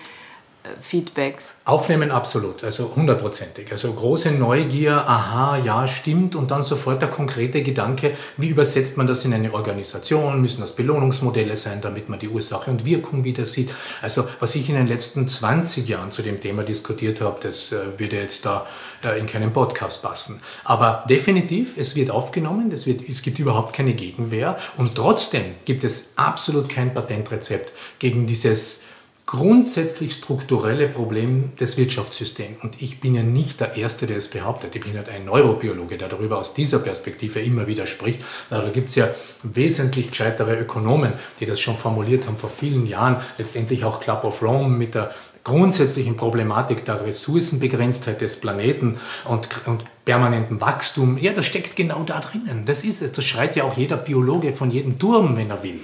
[0.81, 1.55] Feedbacks?
[1.63, 3.71] Aufnehmen absolut, also hundertprozentig.
[3.71, 9.07] Also große Neugier, aha, ja, stimmt und dann sofort der konkrete Gedanke, wie übersetzt man
[9.07, 13.45] das in eine Organisation, müssen das Belohnungsmodelle sein, damit man die Ursache und Wirkung wieder
[13.45, 13.69] sieht.
[14.01, 17.97] Also was ich in den letzten 20 Jahren zu dem Thema diskutiert habe, das äh,
[17.97, 18.67] würde jetzt da
[19.03, 20.41] äh, in keinen Podcast passen.
[20.65, 25.85] Aber definitiv, es wird aufgenommen, es, wird, es gibt überhaupt keine Gegenwehr und trotzdem gibt
[25.85, 28.81] es absolut kein Patentrezept gegen dieses
[29.29, 32.63] grundsätzlich strukturelle Problem des Wirtschaftssystems.
[32.63, 34.75] Und ich bin ja nicht der Erste, der es behauptet.
[34.75, 38.23] Ich bin ja ein Neurobiologe, der darüber aus dieser Perspektive immer wieder spricht.
[38.49, 39.07] Da gibt es ja
[39.43, 43.17] wesentlich gescheitere Ökonomen, die das schon formuliert haben vor vielen Jahren.
[43.37, 45.11] Letztendlich auch Club of Rome mit der
[45.43, 51.19] grundsätzlichen Problematik der Ressourcenbegrenztheit des Planeten und, und permanentem Wachstum.
[51.19, 52.65] Ja, das steckt genau da drinnen.
[52.65, 53.11] Das ist es.
[53.11, 55.81] Das schreit ja auch jeder Biologe von jedem Turm, wenn er will.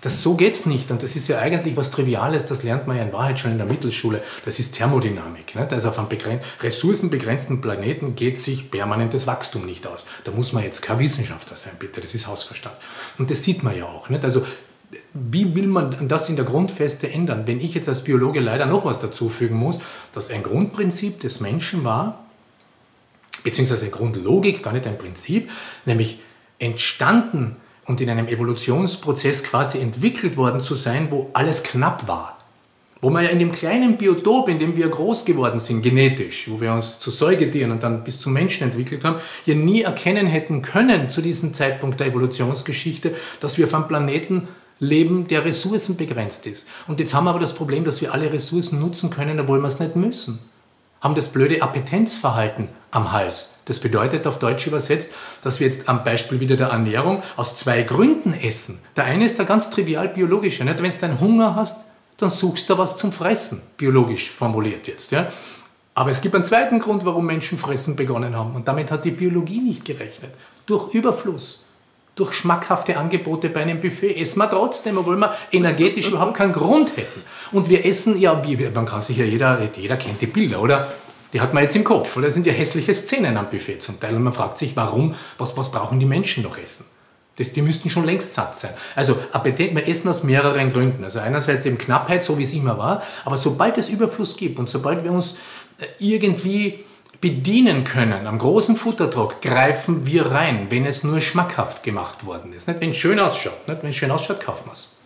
[0.00, 0.90] Das, so es nicht.
[0.90, 3.58] Und das ist ja eigentlich was Triviales, das lernt man ja in Wahrheit schon in
[3.58, 4.22] der Mittelschule.
[4.44, 5.54] Das ist Thermodynamik.
[5.56, 5.72] Nicht?
[5.72, 6.08] Also auf einem
[6.60, 10.06] ressourcenbegrenzten Planeten geht sich permanentes Wachstum nicht aus.
[10.24, 12.00] Da muss man jetzt kein Wissenschaftler sein, bitte.
[12.00, 12.76] Das ist Hausverstand.
[13.18, 14.08] Und das sieht man ja auch.
[14.08, 14.24] Nicht?
[14.24, 14.44] Also
[15.12, 17.46] wie will man das in der Grundfeste ändern?
[17.46, 19.80] Wenn ich jetzt als Biologe leider noch was dazufügen muss,
[20.12, 22.24] dass ein Grundprinzip des Menschen war,
[23.42, 25.50] beziehungsweise eine Grundlogik, gar nicht ein Prinzip,
[25.84, 26.20] nämlich
[26.58, 27.56] entstanden
[27.88, 32.38] und in einem Evolutionsprozess quasi entwickelt worden zu sein, wo alles knapp war.
[33.00, 36.60] Wo man ja in dem kleinen Biotop, in dem wir groß geworden sind, genetisch, wo
[36.60, 40.62] wir uns zu Säugetieren und dann bis zu Menschen entwickelt haben, ja nie erkennen hätten
[40.62, 44.48] können zu diesem Zeitpunkt der Evolutionsgeschichte, dass wir auf einem Planeten
[44.80, 46.68] leben, der ressourcenbegrenzt ist.
[46.86, 49.68] Und jetzt haben wir aber das Problem, dass wir alle Ressourcen nutzen können, obwohl wir
[49.68, 50.40] es nicht müssen
[51.00, 53.56] haben das blöde Appetenzverhalten am Hals.
[53.66, 55.10] Das bedeutet auf Deutsch übersetzt,
[55.42, 58.78] dass wir jetzt am Beispiel wieder der Ernährung aus zwei Gründen essen.
[58.96, 60.64] Der eine ist der ganz trivial biologische.
[60.64, 61.84] Wenn du einen Hunger hast,
[62.16, 65.12] dann suchst du was zum Fressen, biologisch formuliert jetzt.
[65.12, 65.28] Ja?
[65.94, 68.54] Aber es gibt einen zweiten Grund, warum Menschen fressen begonnen haben.
[68.54, 70.32] Und damit hat die Biologie nicht gerechnet.
[70.66, 71.64] Durch Überfluss
[72.18, 76.96] durch schmackhafte Angebote bei einem Buffet essen wir trotzdem, obwohl wir energetisch überhaupt keinen Grund
[76.96, 77.22] hätten.
[77.52, 80.92] Und wir essen, ja, wie, man kann sich ja, jeder, jeder kennt die Bilder, oder?
[81.32, 82.26] Die hat man jetzt im Kopf, oder?
[82.26, 84.14] Das sind ja hässliche Szenen am Buffet zum Teil.
[84.14, 86.86] Und man fragt sich, warum, was, was brauchen die Menschen noch essen?
[87.36, 88.72] Das, die müssten schon längst satt sein.
[88.96, 91.04] Also Appetit, wir essen aus mehreren Gründen.
[91.04, 94.68] Also einerseits eben Knappheit, so wie es immer war, aber sobald es Überfluss gibt und
[94.68, 95.36] sobald wir uns
[95.78, 96.84] äh, irgendwie
[97.20, 102.68] bedienen können, am großen Futterdruck, greifen wir rein, wenn es nur schmackhaft gemacht worden ist.
[102.68, 103.68] Nicht, wenn es schön ausschaut.
[103.68, 104.97] Nicht, wenn es schön ausschaut, kaufen wir es.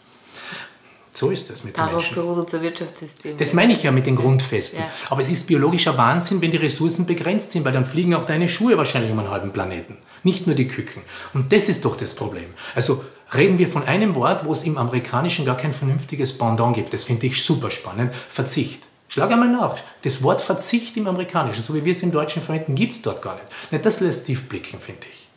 [1.15, 2.15] So ist es mit Darauf Menschen.
[2.15, 3.37] beruht unser Wirtschaftssystem.
[3.37, 4.81] Das meine ich ja mit den Grundfesten.
[4.81, 4.91] Ja.
[5.11, 8.49] Aber es ist biologischer Wahnsinn, wenn die Ressourcen begrenzt sind, weil dann fliegen auch deine
[8.49, 9.99] Schuhe wahrscheinlich um einen halben Planeten.
[10.23, 11.03] Nicht nur die Küken.
[11.35, 12.47] Und das ist doch das Problem.
[12.75, 16.95] Also reden wir von einem Wort, wo es im Amerikanischen gar kein vernünftiges Pendant gibt.
[16.95, 18.15] Das finde ich super spannend.
[18.15, 18.85] Verzicht.
[19.09, 19.77] Schlag einmal nach.
[20.01, 23.21] Das Wort Verzicht im Amerikanischen, so wie wir es im Deutschen verwenden, gibt es dort
[23.21, 23.85] gar nicht.
[23.85, 25.29] Das lässt tief blicken, finde ich.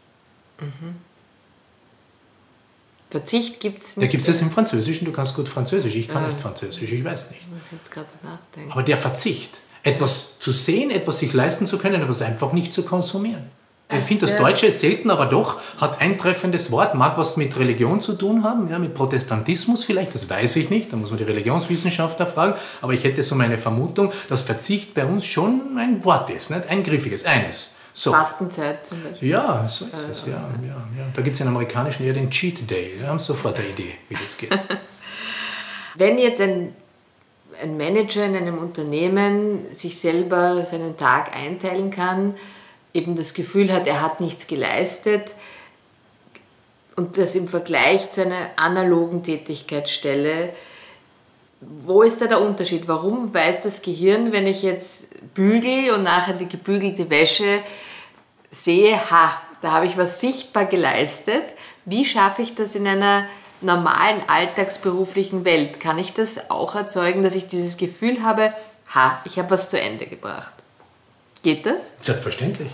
[3.09, 4.11] Verzicht gibt es Da nicht.
[4.11, 7.31] gibt es das im Französischen, du kannst gut Französisch, ich kann nicht Französisch, ich weiß
[7.31, 7.41] nicht.
[7.41, 8.71] Ich muss jetzt gerade nachdenken.
[8.71, 12.73] Aber der Verzicht, etwas zu sehen, etwas sich leisten zu können, aber es einfach nicht
[12.73, 13.43] zu konsumieren.
[13.87, 14.35] Ich finde, das.
[14.35, 18.43] Deutsche ist selten, aber doch hat ein treffendes Wort, mag was mit Religion zu tun
[18.43, 22.55] haben, ja, mit Protestantismus vielleicht, das weiß ich nicht, da muss man die Religionswissenschaftler fragen,
[22.81, 26.67] aber ich hätte so meine Vermutung, dass Verzicht bei uns schon ein Wort ist, nicht?
[26.67, 27.74] ein griffiges, eines.
[27.97, 28.11] So.
[28.11, 29.29] Fastenzeit zum Beispiel.
[29.29, 30.33] Ja, so ist es, ja.
[30.61, 31.05] ja, ja.
[31.13, 34.15] Da gibt es im Amerikanischen eher den Cheat Day, wir haben sofort eine Idee, wie
[34.15, 34.51] das geht.
[35.95, 36.75] Wenn jetzt ein,
[37.61, 42.35] ein Manager in einem Unternehmen sich selber seinen Tag einteilen kann,
[42.93, 45.33] eben das Gefühl hat, er hat nichts geleistet
[46.97, 50.49] und das im Vergleich zu einer analogen Tätigkeitsstelle,
[51.85, 52.87] wo ist da der Unterschied?
[52.87, 57.61] Warum weiß das Gehirn, wenn ich jetzt bügel und nachher die gebügelte Wäsche
[58.49, 61.43] sehe, ha, da habe ich was sichtbar geleistet.
[61.85, 63.25] Wie schaffe ich das in einer
[63.61, 65.79] normalen alltagsberuflichen Welt?
[65.79, 68.53] Kann ich das auch erzeugen, dass ich dieses Gefühl habe,
[68.93, 70.53] ha, ich habe was zu Ende gebracht?
[71.41, 71.93] Geht das?
[72.01, 72.71] Selbstverständlich.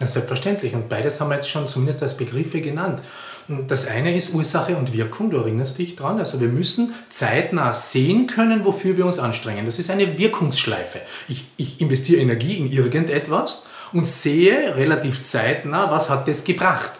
[0.00, 0.74] Ja, selbstverständlich.
[0.74, 3.00] Und beides haben wir jetzt schon zumindest als Begriffe genannt.
[3.48, 6.18] Das eine ist Ursache und Wirkung, du erinnerst dich dran.
[6.18, 9.64] Also wir müssen zeitnah sehen können, wofür wir uns anstrengen.
[9.66, 11.00] Das ist eine Wirkungsschleife.
[11.28, 16.92] Ich, ich investiere Energie in irgendetwas und sehe relativ zeitnah, was hat das gebracht.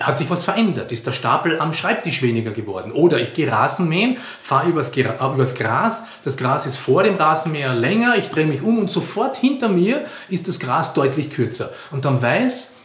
[0.00, 0.92] Hat sich was verändert?
[0.92, 2.90] Ist der Stapel am Schreibtisch weniger geworden?
[2.92, 7.74] Oder ich gehe Rasenmähen, fahre übers, äh, übers Gras, das Gras ist vor dem Rasenmäher
[7.74, 11.70] länger, ich drehe mich um und sofort hinter mir ist das Gras deutlich kürzer.
[11.90, 12.76] Und dann weiß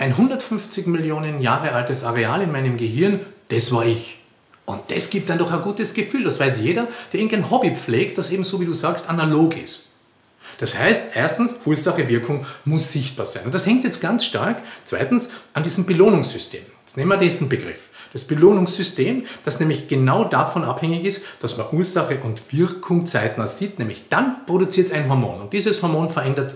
[0.00, 4.18] ein 150 Millionen Jahre altes Areal in meinem Gehirn, das war ich.
[4.64, 6.24] Und das gibt dann doch ein gutes Gefühl.
[6.24, 9.90] Das weiß jeder, der irgendein Hobby pflegt, das eben so wie du sagst, analog ist.
[10.56, 13.44] Das heißt, erstens, Ursache, Wirkung muss sichtbar sein.
[13.44, 16.62] Und das hängt jetzt ganz stark, zweitens, an diesem Belohnungssystem.
[16.86, 17.90] Jetzt nehmen wir diesen Begriff.
[18.14, 23.78] Das Belohnungssystem, das nämlich genau davon abhängig ist, dass man Ursache und Wirkung zeitnah sieht,
[23.78, 25.42] nämlich dann produziert es ein Hormon.
[25.42, 26.54] Und dieses Hormon verändert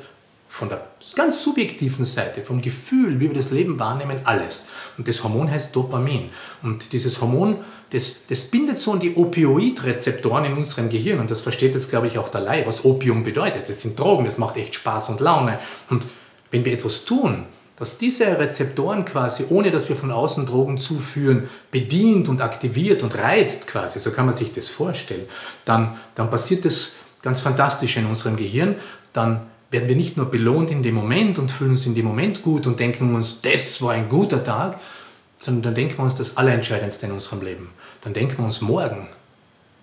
[0.54, 0.86] von der
[1.16, 4.68] ganz subjektiven Seite, vom Gefühl, wie wir das Leben wahrnehmen, alles.
[4.96, 6.30] Und das Hormon heißt Dopamin.
[6.62, 7.56] Und dieses Hormon,
[7.90, 11.18] das, das bindet so an die Opioidrezeptoren in unserem Gehirn.
[11.18, 13.68] Und das versteht jetzt, glaube ich, auch der Laie, was Opium bedeutet.
[13.68, 15.58] Das sind Drogen, das macht echt Spaß und Laune.
[15.90, 16.06] Und
[16.52, 21.48] wenn wir etwas tun, dass diese Rezeptoren quasi, ohne dass wir von außen Drogen zuführen,
[21.72, 25.26] bedient und aktiviert und reizt quasi, so kann man sich das vorstellen,
[25.64, 28.76] dann, dann passiert das ganz fantastisch in unserem Gehirn.
[29.12, 32.42] Dann werden wir nicht nur belohnt in dem Moment und fühlen uns in dem Moment
[32.42, 34.78] gut und denken uns, das war ein guter Tag,
[35.36, 37.70] sondern dann denken wir uns das Allerentscheidendste in unserem Leben.
[38.02, 39.08] Dann denken wir uns, morgen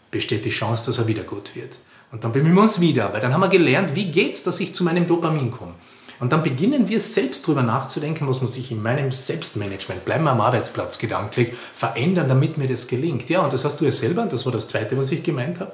[0.10, 1.74] besteht die Chance, dass er wieder gut wird.
[2.10, 4.74] Und dann bemühen wir uns wieder, weil dann haben wir gelernt, wie geht's, dass ich
[4.74, 5.74] zu meinem Dopamin komme.
[6.22, 10.32] Und dann beginnen wir selbst darüber nachzudenken, was muss ich in meinem Selbstmanagement, bleiben wir
[10.32, 13.30] am Arbeitsplatz gedanklich, verändern, damit mir das gelingt.
[13.30, 15.60] Ja, und das hast du ja selber, und das war das Zweite, was ich gemeint
[15.60, 15.74] habe,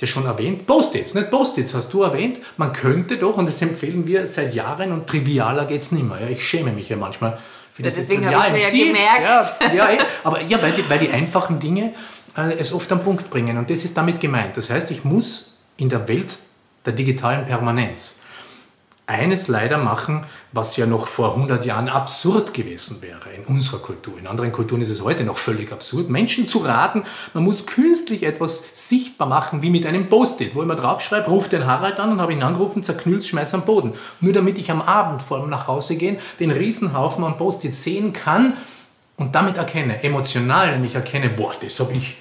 [0.00, 0.66] ja schon erwähnt.
[0.66, 2.38] Post-its, nicht Post-its hast du erwähnt.
[2.56, 6.20] Man könnte doch, und das empfehlen wir seit Jahren, und trivialer geht es nicht mehr.
[6.20, 7.38] Ja, ich schäme mich ja manchmal
[7.78, 9.54] für diese deswegen habe ich mir ja trivialen gemerkt.
[9.60, 9.98] Ja, ja, eh.
[10.24, 11.94] aber ja, weil die, weil die einfachen Dinge
[12.36, 13.56] äh, es oft am Punkt bringen.
[13.56, 14.56] Und das ist damit gemeint.
[14.56, 16.32] Das heißt, ich muss in der Welt
[16.84, 18.18] der digitalen Permanenz
[19.08, 24.18] eines leider machen, was ja noch vor 100 Jahren absurd gewesen wäre in unserer Kultur.
[24.18, 28.22] In anderen Kulturen ist es heute noch völlig absurd, Menschen zu raten, man muss künstlich
[28.22, 32.12] etwas sichtbar machen, wie mit einem Post-it, wo ich mal draufschreibe, ruf den Harald an
[32.12, 33.94] und habe ihn angerufen, zerknüll's, schmeiß am Boden.
[34.20, 38.58] Nur damit ich am Abend vor dem Nachhausegehen den Riesenhaufen an Post-it sehen kann
[39.16, 42.18] und damit erkenne, emotional nämlich erkenne, boah, das habe ich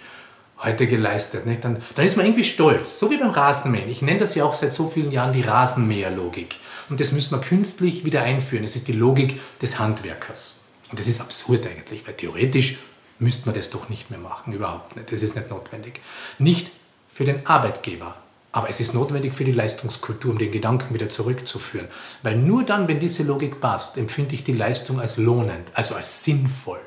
[0.64, 1.46] heute geleistet.
[1.46, 1.66] Nicht?
[1.66, 3.90] Dann, dann ist man irgendwie stolz, so wie beim Rasenmähen.
[3.90, 6.56] Ich nenne das ja auch seit so vielen Jahren die Rasenmäherlogik.
[6.90, 8.64] Und das müssen wir künstlich wieder einführen.
[8.64, 10.62] Es ist die Logik des Handwerkers.
[10.90, 12.78] Und das ist absurd eigentlich, weil theoretisch
[13.20, 15.12] müsste man das doch nicht mehr machen, überhaupt nicht.
[15.12, 16.02] Das ist nicht notwendig.
[16.40, 16.72] Nicht
[17.12, 18.16] für den Arbeitgeber,
[18.52, 21.88] aber es ist notwendig für die Leistungskultur, um den Gedanken wieder zurückzuführen.
[22.24, 26.24] Weil nur dann, wenn diese Logik passt, empfinde ich die Leistung als lohnend, also als
[26.24, 26.80] sinnvoll.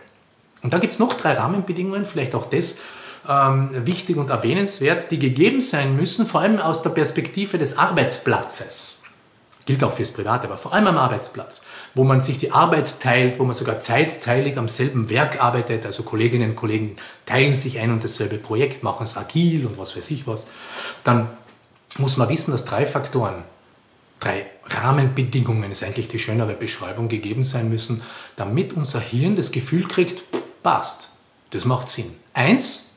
[0.63, 2.79] Und da gibt es noch drei Rahmenbedingungen, vielleicht auch das
[3.29, 9.00] ähm, wichtig und erwähnenswert, die gegeben sein müssen, vor allem aus der Perspektive des Arbeitsplatzes.
[9.67, 13.39] Gilt auch fürs Private, aber vor allem am Arbeitsplatz, wo man sich die Arbeit teilt,
[13.39, 16.97] wo man sogar zeitteilig am selben Werk arbeitet, also Kolleginnen und Kollegen
[17.27, 20.49] teilen sich ein und dasselbe Projekt, machen es agil und was weiß ich was,
[21.05, 21.29] dann
[21.99, 23.45] muss man wissen, dass drei Faktoren,
[24.19, 28.03] drei Rahmenbedingungen ist eigentlich die schönere Beschreibung gegeben sein müssen,
[28.37, 30.23] damit unser Hirn das Gefühl kriegt,
[30.63, 31.11] passt,
[31.51, 32.15] das macht Sinn.
[32.33, 32.91] Eins,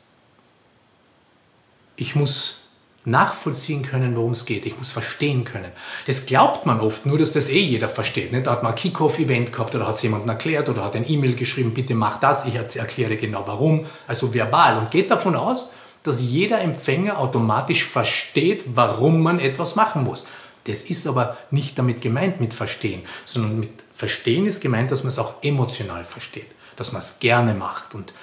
[1.95, 2.62] ich muss
[3.05, 4.65] nachvollziehen können, worum es geht.
[4.65, 5.71] Ich muss verstehen können.
[6.07, 8.31] Das glaubt man oft, nur dass das eh jeder versteht.
[8.31, 8.47] Nicht?
[8.47, 11.35] Da hat man ein Kickoff-Event gehabt oder hat es jemandem erklärt oder hat ein E-Mail
[11.35, 13.85] geschrieben, bitte mach das, ich erkläre genau warum.
[14.07, 20.03] Also verbal und geht davon aus, dass jeder Empfänger automatisch versteht, warum man etwas machen
[20.03, 20.27] muss.
[20.65, 25.09] Das ist aber nicht damit gemeint mit Verstehen, sondern mit Verstehen ist gemeint, dass man
[25.09, 27.95] es auch emotional versteht, dass man es gerne macht.
[27.95, 28.13] Und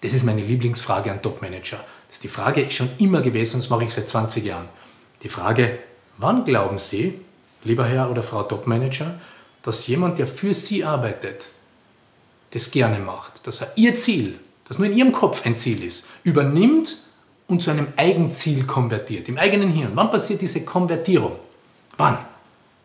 [0.00, 3.82] das ist meine Lieblingsfrage an Top-Manager ist die Frage schon immer gewesen, und das mache
[3.82, 4.68] ich seit 20 Jahren.
[5.24, 5.80] Die Frage,
[6.16, 7.18] wann glauben Sie,
[7.64, 9.18] lieber Herr oder Frau Topmanager,
[9.62, 11.50] dass jemand, der für Sie arbeitet,
[12.52, 16.06] das gerne macht, dass er Ihr Ziel, das nur in Ihrem Kopf ein Ziel ist,
[16.22, 16.98] übernimmt
[17.48, 19.90] und zu einem Eigenziel konvertiert, im eigenen Hirn.
[19.94, 21.36] Wann passiert diese Konvertierung?
[21.96, 22.18] Wann?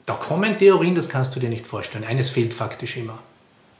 [0.08, 2.04] Da kommen Theorien, das kannst du dir nicht vorstellen.
[2.04, 3.20] Eines fehlt faktisch immer,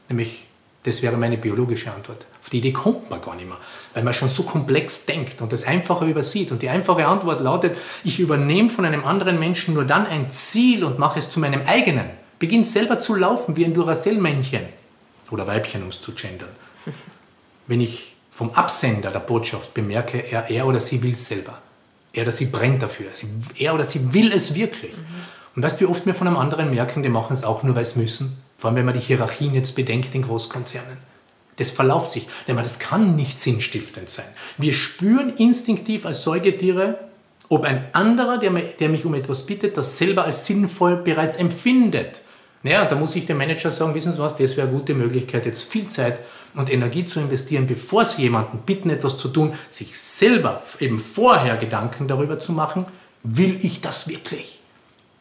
[0.08, 0.46] nämlich
[0.82, 2.26] das wäre meine biologische Antwort.
[2.42, 3.58] Auf die Idee kommt man gar nicht mehr,
[3.92, 6.52] weil man schon so komplex denkt und das Einfache übersieht.
[6.52, 10.84] Und die einfache Antwort lautet, ich übernehme von einem anderen Menschen nur dann ein Ziel
[10.84, 12.08] und mache es zu meinem eigenen.
[12.38, 14.64] Beginnt selber zu laufen wie ein Duracell-Männchen
[15.30, 16.48] oder Weibchen, um es zu gendern.
[17.66, 21.60] Wenn ich vom Absender der Botschaft bemerke, er, er oder sie will es selber.
[22.12, 23.08] Er oder sie brennt dafür.
[23.58, 24.94] Er oder sie will es wirklich.
[25.56, 27.84] Und du, wie oft wir von einem anderen merken, die machen es auch nur, weil
[27.84, 28.36] sie müssen?
[28.56, 30.98] Vor allem, wenn man die Hierarchien jetzt bedenkt in Großkonzernen.
[31.56, 32.28] Das verlauft sich.
[32.46, 34.26] Denn das kann nicht sinnstiftend sein.
[34.58, 36.98] Wir spüren instinktiv als Säugetiere,
[37.48, 42.22] ob ein anderer, der, der mich um etwas bittet, das selber als sinnvoll bereits empfindet.
[42.62, 45.46] Naja, da muss ich dem Manager sagen, wissen Sie was, das wäre eine gute Möglichkeit,
[45.46, 46.20] jetzt viel Zeit
[46.54, 51.56] und Energie zu investieren, bevor Sie jemanden bitten, etwas zu tun, sich selber eben vorher
[51.56, 52.86] Gedanken darüber zu machen,
[53.22, 54.59] will ich das wirklich?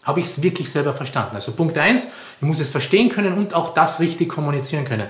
[0.09, 1.35] Habe ich es wirklich selber verstanden?
[1.35, 5.07] Also Punkt 1, ich muss es verstehen können und auch das richtig kommunizieren können.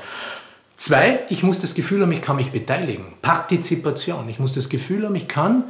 [0.75, 3.15] Zwei, ich muss das Gefühl haben, ich kann mich beteiligen.
[3.21, 4.27] Partizipation.
[4.27, 5.63] Ich muss das Gefühl haben, ich kann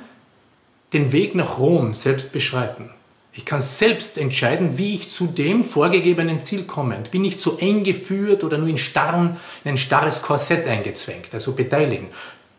[0.93, 2.89] den Weg nach Rom selbst beschreiten.
[3.31, 6.97] Ich kann selbst entscheiden, wie ich zu dem vorgegebenen Ziel komme.
[6.97, 11.31] Und bin nicht so eng geführt oder nur in, starren, in ein starres Korsett eingezwängt.
[11.33, 12.07] Also beteiligen.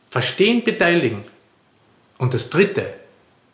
[0.09, 1.24] Verstehen, beteiligen.
[2.16, 2.94] Und das Dritte,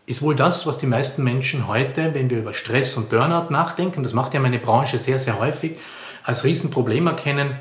[0.07, 4.05] ist wohl das, was die meisten Menschen heute, wenn wir über Stress und Burnout nachdenken,
[4.05, 5.73] das macht ja meine Branche sehr, sehr häufig,
[6.23, 7.57] als Riesenproblem erkennen,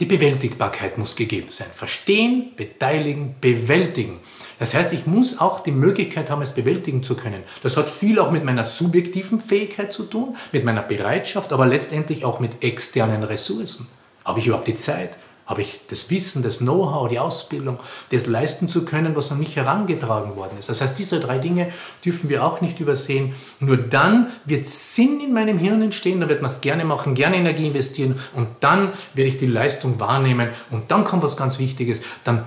[0.00, 1.66] die Bewältigbarkeit muss gegeben sein.
[1.72, 4.20] Verstehen, beteiligen, bewältigen.
[4.60, 7.42] Das heißt, ich muss auch die Möglichkeit haben, es bewältigen zu können.
[7.62, 12.24] Das hat viel auch mit meiner subjektiven Fähigkeit zu tun, mit meiner Bereitschaft, aber letztendlich
[12.24, 13.88] auch mit externen Ressourcen.
[14.24, 15.16] Habe ich überhaupt die Zeit?
[15.48, 17.78] Habe ich das Wissen, das Know-how, die Ausbildung,
[18.10, 20.68] das leisten zu können, was an mich herangetragen worden ist.
[20.68, 21.72] Das heißt, diese drei Dinge
[22.04, 23.34] dürfen wir auch nicht übersehen.
[23.58, 27.36] Nur dann wird Sinn in meinem Hirn entstehen, dann wird man es gerne machen, gerne
[27.36, 32.02] Energie investieren und dann werde ich die Leistung wahrnehmen und dann kommt was ganz Wichtiges,
[32.24, 32.46] dann,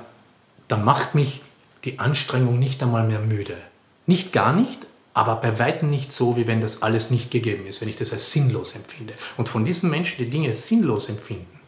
[0.68, 1.42] dann macht mich
[1.86, 3.58] die Anstrengung nicht einmal mehr müde.
[4.06, 4.86] Nicht gar nicht,
[5.16, 8.12] aber bei weitem nicht so, wie wenn das alles nicht gegeben ist, wenn ich das
[8.12, 9.16] als sinnlos empfinde.
[9.38, 11.61] Und von diesen Menschen, die Dinge sinnlos empfinden,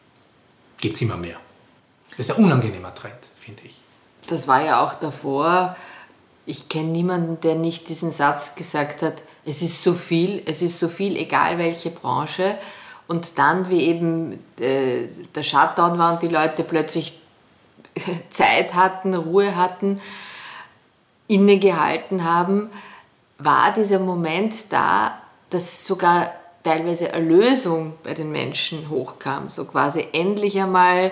[0.84, 1.38] gibt es immer mehr.
[2.18, 3.80] Das ist ein unangenehmer Trend, finde ich.
[4.28, 5.78] Das war ja auch davor.
[6.46, 10.80] Ich kenne niemanden, der nicht diesen Satz gesagt hat, es ist so viel, es ist
[10.80, 12.58] so viel, egal welche Branche.
[13.08, 17.18] Und dann, wie eben äh, der Shutdown war und die Leute plötzlich
[18.30, 20.02] Zeit hatten, Ruhe hatten,
[21.28, 22.70] innegehalten haben,
[23.38, 25.18] war dieser Moment da,
[25.50, 29.50] dass sogar teilweise Erlösung bei den Menschen hochkam.
[29.50, 31.12] So quasi endlich einmal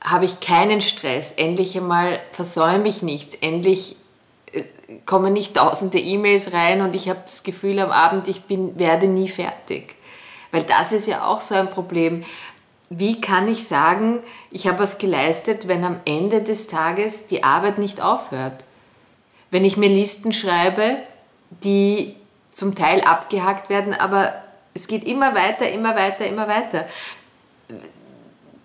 [0.00, 3.96] habe ich keinen Stress, endlich einmal versäume ich nichts, endlich
[4.52, 4.62] äh,
[5.04, 9.08] kommen nicht tausende E-Mails rein und ich habe das Gefühl am Abend, ich bin, werde
[9.08, 9.96] nie fertig.
[10.52, 12.24] Weil das ist ja auch so ein Problem.
[12.88, 14.20] Wie kann ich sagen,
[14.52, 18.64] ich habe was geleistet, wenn am Ende des Tages die Arbeit nicht aufhört?
[19.50, 20.98] Wenn ich mir Listen schreibe,
[21.50, 22.14] die
[22.52, 24.32] zum Teil abgehakt werden, aber
[24.76, 26.86] es geht immer weiter, immer weiter, immer weiter.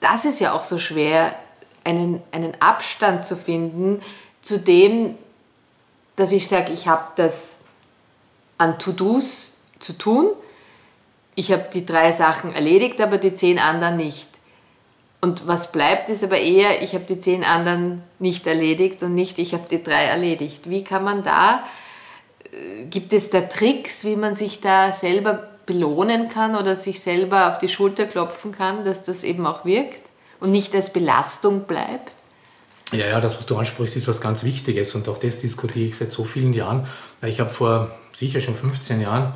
[0.02, 1.36] Das ist ja auch so schwer,
[1.84, 4.02] einen, einen Abstand zu finden
[4.42, 5.16] zu dem,
[6.16, 7.64] dass ich sage, ich habe das
[8.58, 10.30] an To-Dos zu tun.
[11.36, 14.28] Ich habe die drei Sachen erledigt, aber die zehn anderen nicht.
[15.22, 19.40] Und was bleibt, ist aber eher, ich habe die zehn anderen nicht erledigt und nicht,
[19.40, 20.70] ich habe die drei erledigt.
[20.70, 21.64] Wie kann man da,
[22.52, 27.50] äh, gibt es da Tricks, wie man sich da selber belohnen kann oder sich selber
[27.50, 30.10] auf die Schulter klopfen kann, dass das eben auch wirkt
[30.40, 32.16] und nicht als Belastung bleibt?
[32.92, 35.96] Ja, ja, das, was du ansprichst, ist was ganz Wichtiges und auch das diskutiere ich
[35.96, 36.88] seit so vielen Jahren.
[37.22, 39.34] Ich habe vor sicher schon 15 Jahren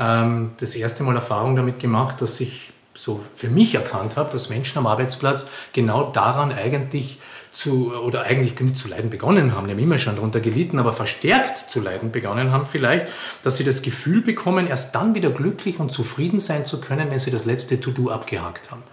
[0.00, 4.48] ähm, das erste Mal Erfahrung damit gemacht, dass ich so für mich erkannt habe, dass
[4.48, 7.18] Menschen am Arbeitsplatz genau daran eigentlich
[7.58, 10.92] zu, oder eigentlich nicht zu leiden begonnen haben, die haben immer schon darunter gelitten, aber
[10.92, 13.08] verstärkt zu leiden begonnen haben vielleicht,
[13.42, 17.18] dass sie das Gefühl bekommen, erst dann wieder glücklich und zufrieden sein zu können, wenn
[17.18, 18.84] sie das letzte To-Do abgehakt haben.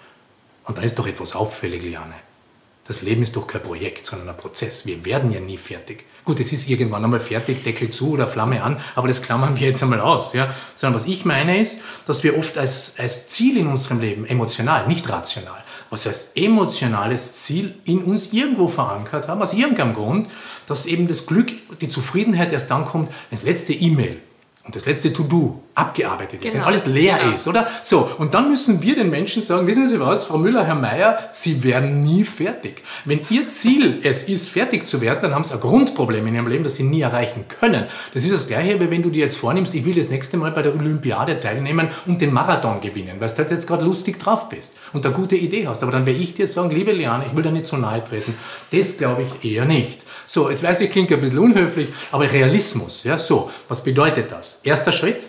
[0.64, 2.16] Und da ist doch etwas auffällig, Liane.
[2.88, 4.86] Das Leben ist doch kein Projekt, sondern ein Prozess.
[4.86, 6.06] Wir werden ja nie fertig.
[6.24, 9.68] Gut, es ist irgendwann einmal fertig, Deckel zu oder Flamme an, aber das klammern wir
[9.68, 10.34] jetzt einmal aus.
[10.34, 10.54] Ja?
[10.76, 14.88] Sondern was ich meine ist, dass wir oft als, als Ziel in unserem Leben, emotional,
[14.88, 20.30] nicht rational, was heißt emotionales Ziel in uns irgendwo verankert haben, aus irgendeinem Grund,
[20.68, 24.22] dass eben das Glück, die Zufriedenheit erst dann kommt, wenn das letzte E-Mail
[24.66, 26.56] und das letzte To-Do abgearbeitet ist, genau.
[26.56, 27.36] wenn alles leer genau.
[27.36, 27.68] ist, oder?
[27.84, 31.20] So, und dann müssen wir den Menschen sagen, wissen Sie was, Frau Müller, Herr Meier,
[31.32, 32.82] Sie werden nie fertig.
[33.04, 36.48] Wenn Ihr Ziel es ist, fertig zu werden, dann haben Sie ein Grundproblem in Ihrem
[36.48, 37.86] Leben, das Sie nie erreichen können.
[38.16, 40.52] Das ist das Gleiche, wie wenn du dir jetzt vornimmst, ich will das nächste Mal
[40.52, 44.74] bei der Olympiade teilnehmen und den Marathon gewinnen, weil du jetzt gerade lustig drauf bist
[44.94, 45.84] und eine gute Idee hast.
[45.84, 48.34] Aber dann werde ich dir sagen, liebe Liane, ich will da nicht so nahe treten.
[48.72, 50.02] Das glaube ich eher nicht.
[50.26, 54.62] So, jetzt weiß ich, klingt ein bisschen unhöflich, aber Realismus, ja, so, was bedeutet das?
[54.64, 55.26] Erster Schritt,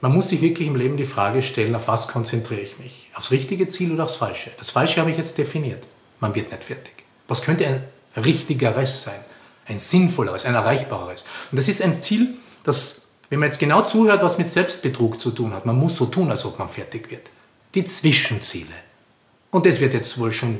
[0.00, 3.08] man muss sich wirklich im Leben die Frage stellen, auf was konzentriere ich mich?
[3.14, 4.50] Aufs richtige Ziel oder aufs falsche?
[4.58, 5.86] Das Falsche habe ich jetzt definiert.
[6.20, 6.92] Man wird nicht fertig.
[7.28, 7.84] Was könnte ein
[8.22, 9.20] richtigeres sein?
[9.66, 11.24] Ein sinnvolleres, ein erreichbareres?
[11.50, 15.30] Und das ist ein Ziel, das, wenn man jetzt genau zuhört, was mit Selbstbetrug zu
[15.30, 17.30] tun hat, man muss so tun, als ob man fertig wird.
[17.74, 18.74] Die Zwischenziele.
[19.50, 20.58] Und das wird jetzt wohl schon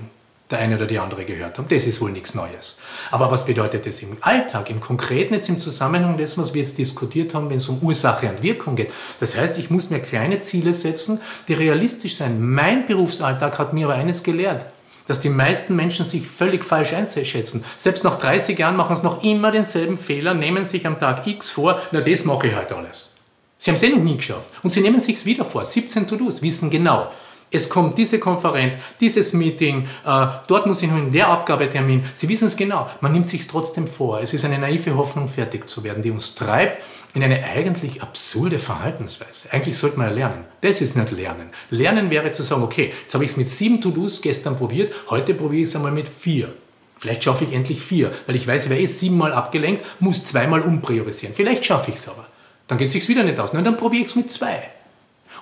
[0.53, 1.67] der eine oder die andere gehört haben.
[1.69, 2.79] Das ist wohl nichts Neues.
[3.11, 6.79] Aber was bedeutet das im Alltag, im Konkreten, jetzt im Zusammenhang dessen, was wir jetzt
[6.79, 8.93] diskutiert haben, wenn es um Ursache und Wirkung geht?
[9.19, 12.41] Das heißt, ich muss mir kleine Ziele setzen, die realistisch sein.
[12.41, 14.67] Mein Berufsalltag hat mir aber eines gelehrt
[15.07, 17.65] dass die meisten Menschen sich völlig falsch einschätzen.
[17.77, 21.51] Selbst nach 30 Jahren machen sie noch immer denselben Fehler, nehmen sich am Tag X
[21.51, 23.13] vor, na das mache ich halt alles.
[23.59, 24.49] Sie haben es eh noch nie geschafft.
[24.65, 25.65] Und sie nehmen sich wieder vor.
[25.65, 27.09] 17 To-Dos, wissen genau,
[27.53, 32.03] es kommt diese Konferenz, dieses Meeting, äh, dort muss ich noch in der Abgabetermin.
[32.15, 34.21] Sie wissen es genau, man nimmt sich trotzdem vor.
[34.21, 36.83] Es ist eine naive Hoffnung, fertig zu werden, die uns treibt
[37.15, 39.53] in eine eigentlich absurde Verhaltensweise.
[39.53, 40.45] Eigentlich sollte man ja lernen.
[40.63, 41.51] Das ist nicht Lernen.
[41.69, 45.35] Lernen wäre zu sagen, okay, jetzt habe ich es mit sieben To-Dos gestern probiert, heute
[45.35, 46.55] probiere ich es einmal mit vier.
[46.99, 51.35] Vielleicht schaffe ich endlich vier, weil ich weiß, wäre eh siebenmal abgelenkt, muss zweimal umpriorisieren.
[51.35, 52.27] Vielleicht schaffe ich es aber.
[52.69, 53.53] Dann geht es sich wieder nicht aus.
[53.53, 54.71] Und dann probiere ich es mit zwei.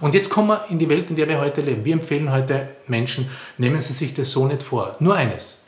[0.00, 1.84] Und jetzt kommen wir in die Welt, in der wir heute leben.
[1.84, 4.96] Wir empfehlen heute Menschen, nehmen Sie sich das so nicht vor.
[4.98, 5.58] Nur eines.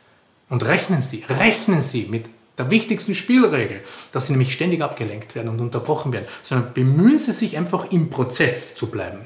[0.49, 2.26] Und rechnen Sie, rechnen Sie mit
[2.59, 3.80] der wichtigsten Spielregel,
[4.12, 8.11] dass Sie nämlich ständig abgelenkt werden und unterbrochen werden, sondern bemühen Sie sich einfach im
[8.11, 9.20] Prozess zu bleiben.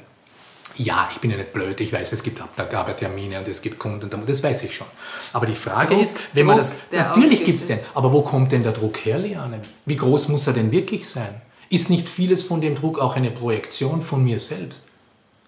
[0.77, 4.11] Ja, ich bin ja nicht blöd, ich weiß, es gibt Abgabetermine und es gibt Kunden,
[4.27, 4.87] das weiß ich schon.
[5.33, 8.51] Aber die Frage Druck, ist, wenn man das, natürlich gibt es den, aber wo kommt
[8.51, 9.59] denn der Druck her, Liane?
[9.85, 11.41] Wie groß muss er denn wirklich sein?
[11.69, 14.87] Ist nicht vieles von dem Druck auch eine Projektion von mir selbst?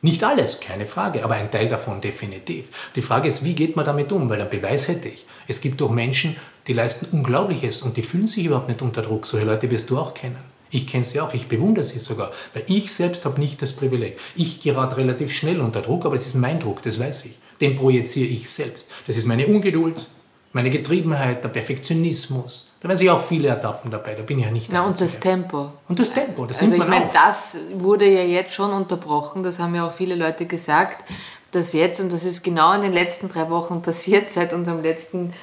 [0.01, 2.69] Nicht alles, keine Frage, aber ein Teil davon definitiv.
[2.95, 4.29] Die Frage ist, wie geht man damit um?
[4.29, 5.25] Weil einen Beweis hätte ich.
[5.47, 6.37] Es gibt doch Menschen,
[6.67, 9.25] die leisten Unglaubliches und die fühlen sich überhaupt nicht unter Druck.
[9.25, 10.37] Solche Leute wirst du auch kennen.
[10.71, 14.17] Ich kenne sie auch, ich bewundere sie sogar, weil ich selbst habe nicht das Privileg.
[14.35, 17.37] Ich gerate relativ schnell unter Druck, aber es ist mein Druck, das weiß ich.
[17.59, 18.89] Den projiziere ich selbst.
[19.07, 20.07] Das ist meine Ungeduld,
[20.53, 22.68] meine Getriebenheit, der Perfektionismus.
[22.81, 25.19] Da werden sich auch viele Etappen dabei, da bin ich ja nicht Na, und das
[25.19, 25.67] Tempo.
[25.89, 29.43] Und das Tempo, das also nimmt man ich meine, das wurde ja jetzt schon unterbrochen,
[29.43, 31.03] das haben ja auch viele Leute gesagt,
[31.51, 35.33] dass jetzt, und das ist genau in den letzten drei Wochen passiert, seit unserem letzten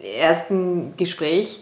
[0.00, 1.60] ersten Gespräch,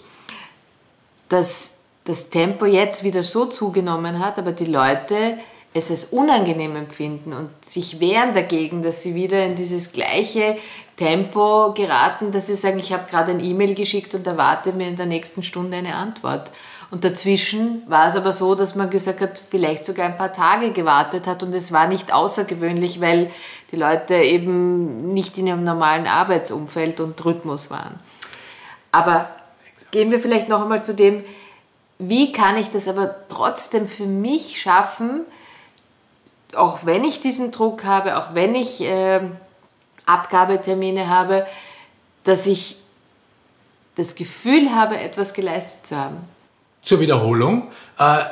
[1.28, 5.38] dass das Tempo jetzt wieder so zugenommen hat, aber die Leute
[5.72, 10.56] es als unangenehm empfinden und sich wehren dagegen, dass sie wieder in dieses gleiche
[10.96, 14.96] Tempo geraten, dass sie sagen, ich habe gerade ein E-Mail geschickt und erwarte mir in
[14.96, 16.50] der nächsten Stunde eine Antwort.
[16.90, 20.72] Und dazwischen war es aber so, dass man gesagt hat, vielleicht sogar ein paar Tage
[20.72, 23.30] gewartet hat und es war nicht außergewöhnlich, weil
[23.70, 28.00] die Leute eben nicht in ihrem normalen Arbeitsumfeld und Rhythmus waren.
[28.90, 29.28] Aber
[29.92, 31.22] gehen wir vielleicht noch einmal zu dem,
[32.00, 35.26] wie kann ich das aber trotzdem für mich schaffen,
[36.56, 39.20] auch wenn ich diesen Druck habe, auch wenn ich äh,
[40.06, 41.46] Abgabetermine habe,
[42.24, 42.76] dass ich
[43.96, 46.18] das Gefühl habe, etwas geleistet zu haben.
[46.82, 48.24] Zur Wiederholung, äh,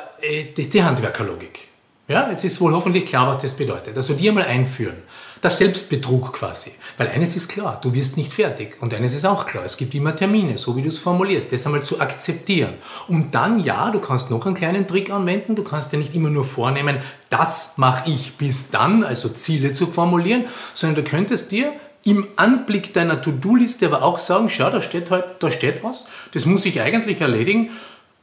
[0.55, 1.67] das ist die Handwerkerlogik.
[2.07, 3.95] Ja, jetzt ist wohl hoffentlich klar, was das bedeutet.
[3.95, 5.03] Also die einmal einführen.
[5.41, 6.71] Das Selbstbetrug quasi.
[6.97, 8.81] Weil eines ist klar, du wirst nicht fertig.
[8.81, 11.51] Und eines ist auch klar, es gibt immer Termine, so wie du es formulierst.
[11.51, 12.73] Das einmal zu akzeptieren.
[13.07, 15.55] Und dann, ja, du kannst noch einen kleinen Trick anwenden.
[15.55, 19.87] Du kannst dir nicht immer nur vornehmen, das mache ich bis dann, also Ziele zu
[19.87, 21.71] formulieren, sondern du könntest dir
[22.03, 26.45] im Anblick deiner To-Do-Liste aber auch sagen, schau, da steht, halt, da steht was, das
[26.45, 27.69] muss ich eigentlich erledigen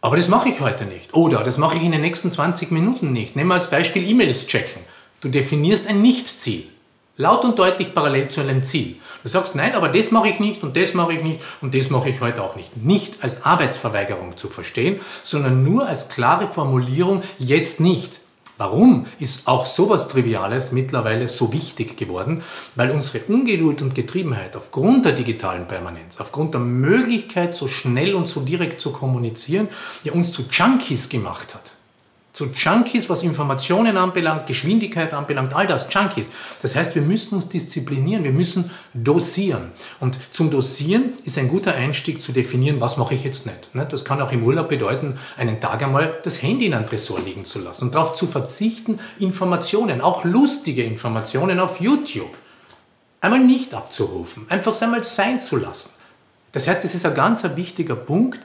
[0.07, 1.15] aber das mache ich heute nicht.
[1.15, 3.35] Oder das mache ich in den nächsten 20 Minuten nicht.
[3.35, 4.83] Nehmen wir als Beispiel E-Mails checken.
[5.21, 6.69] Du definierst ein Nicht-Ziel.
[7.19, 8.97] Laut und deutlich parallel zu einem Ziel.
[9.23, 11.89] Du sagst, nein, aber das mache ich nicht und das mache ich nicht und das
[11.89, 12.77] mache ich heute auch nicht.
[12.77, 18.21] Nicht als Arbeitsverweigerung zu verstehen, sondern nur als klare Formulierung, jetzt nicht.
[18.59, 22.43] Warum ist auch sowas Triviales mittlerweile so wichtig geworden?
[22.75, 28.29] Weil unsere Ungeduld und Getriebenheit aufgrund der digitalen Permanenz, aufgrund der Möglichkeit, so schnell und
[28.29, 29.69] so direkt zu kommunizieren,
[30.05, 31.76] ja uns zu Junkies gemacht hat
[32.37, 36.33] zu Junkies, was Informationen anbelangt, Geschwindigkeit anbelangt, all das, Junkies.
[36.61, 39.73] Das heißt, wir müssen uns disziplinieren, wir müssen dosieren.
[40.01, 43.75] Und zum Dosieren ist ein guter Einstieg zu definieren, was mache ich jetzt nicht.
[43.75, 43.87] Ne?
[43.91, 47.47] Das kann auch im Urlaub bedeuten, einen Tag einmal das Handy in einem Tresor liegen
[47.47, 52.37] zu lassen und darauf zu verzichten, Informationen, auch lustige Informationen auf YouTube,
[53.23, 55.96] einmal nicht abzurufen, einfach einmal sein zu lassen.
[56.57, 58.41] Das heißt, das ist ein ganz wichtiger Punkt,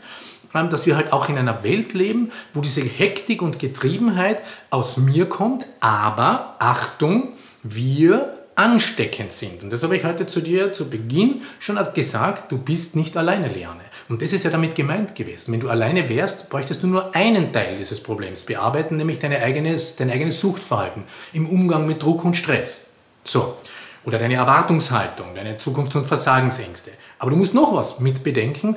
[0.52, 5.30] dass wir halt auch in einer Welt leben, wo diese Hektik und Getriebenheit aus mir
[5.30, 7.30] kommt, aber Achtung,
[7.64, 9.64] wir ansteckend sind.
[9.64, 13.48] Und das habe ich heute zu dir zu Beginn schon gesagt, du bist nicht alleine,
[13.48, 13.84] Liane.
[14.10, 15.54] Und das ist ja damit gemeint gewesen.
[15.54, 19.96] Wenn du alleine wärst, bräuchtest du nur einen Teil dieses Problems bearbeiten, nämlich dein eigenes,
[19.96, 22.90] dein eigenes Suchtverhalten im Umgang mit Druck und Stress.
[23.24, 23.56] So.
[24.04, 26.90] Oder deine Erwartungshaltung, deine Zukunfts- und Versagensängste.
[27.22, 28.76] Aber du musst noch was mit bedenken,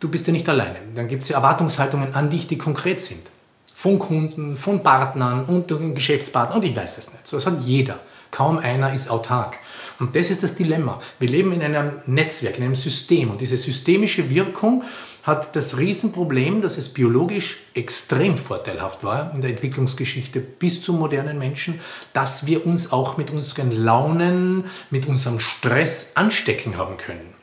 [0.00, 0.76] du bist ja nicht alleine.
[0.94, 3.22] Dann gibt es ja Erwartungshaltungen an dich, die konkret sind.
[3.74, 7.26] Von Kunden, von Partnern und Geschäftspartnern und ich weiß es nicht.
[7.26, 7.98] So, das hat jeder.
[8.30, 9.56] Kaum einer ist autark.
[9.98, 10.98] Und das ist das Dilemma.
[11.18, 14.84] Wir leben in einem Netzwerk, in einem System und diese systemische Wirkung
[15.22, 21.38] hat das Riesenproblem, dass es biologisch extrem vorteilhaft war in der Entwicklungsgeschichte bis zum modernen
[21.38, 21.80] Menschen,
[22.12, 27.35] dass wir uns auch mit unseren Launen, mit unserem Stress anstecken haben können.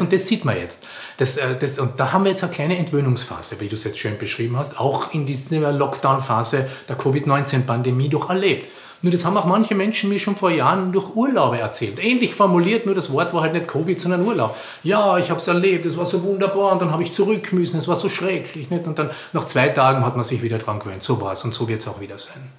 [0.00, 0.86] Und das sieht man jetzt.
[1.16, 3.98] Das, äh, das, und da haben wir jetzt eine kleine Entwöhnungsphase, wie du es jetzt
[3.98, 8.68] schön beschrieben hast, auch in dieser Lockdown-Phase der Covid-19-Pandemie doch erlebt.
[9.00, 12.00] Nur das haben auch manche Menschen mir schon vor Jahren durch Urlaube erzählt.
[12.02, 14.56] Ähnlich formuliert, nur das Wort war halt nicht Covid, sondern Urlaub.
[14.82, 17.78] Ja, ich habe es erlebt, es war so wunderbar und dann habe ich zurück müssen,
[17.78, 18.70] es war so schrecklich.
[18.70, 18.86] Nicht?
[18.88, 21.04] Und dann nach zwei Tagen hat man sich wieder dran gewöhnt.
[21.04, 22.50] So war es und so wird es auch wieder sein.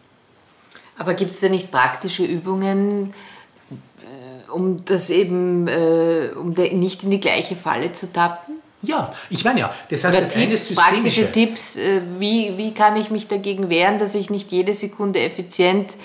[0.97, 3.13] Aber gibt es da nicht praktische Übungen,
[4.53, 8.55] um das eben, äh, um nicht in die gleiche Falle zu tappen?
[8.81, 12.95] Ja, ich meine ja, das heißt, Oder das Tipps, praktische Tipps, äh, wie, wie kann
[12.95, 15.95] ich mich dagegen wehren, dass ich nicht jede Sekunde effizient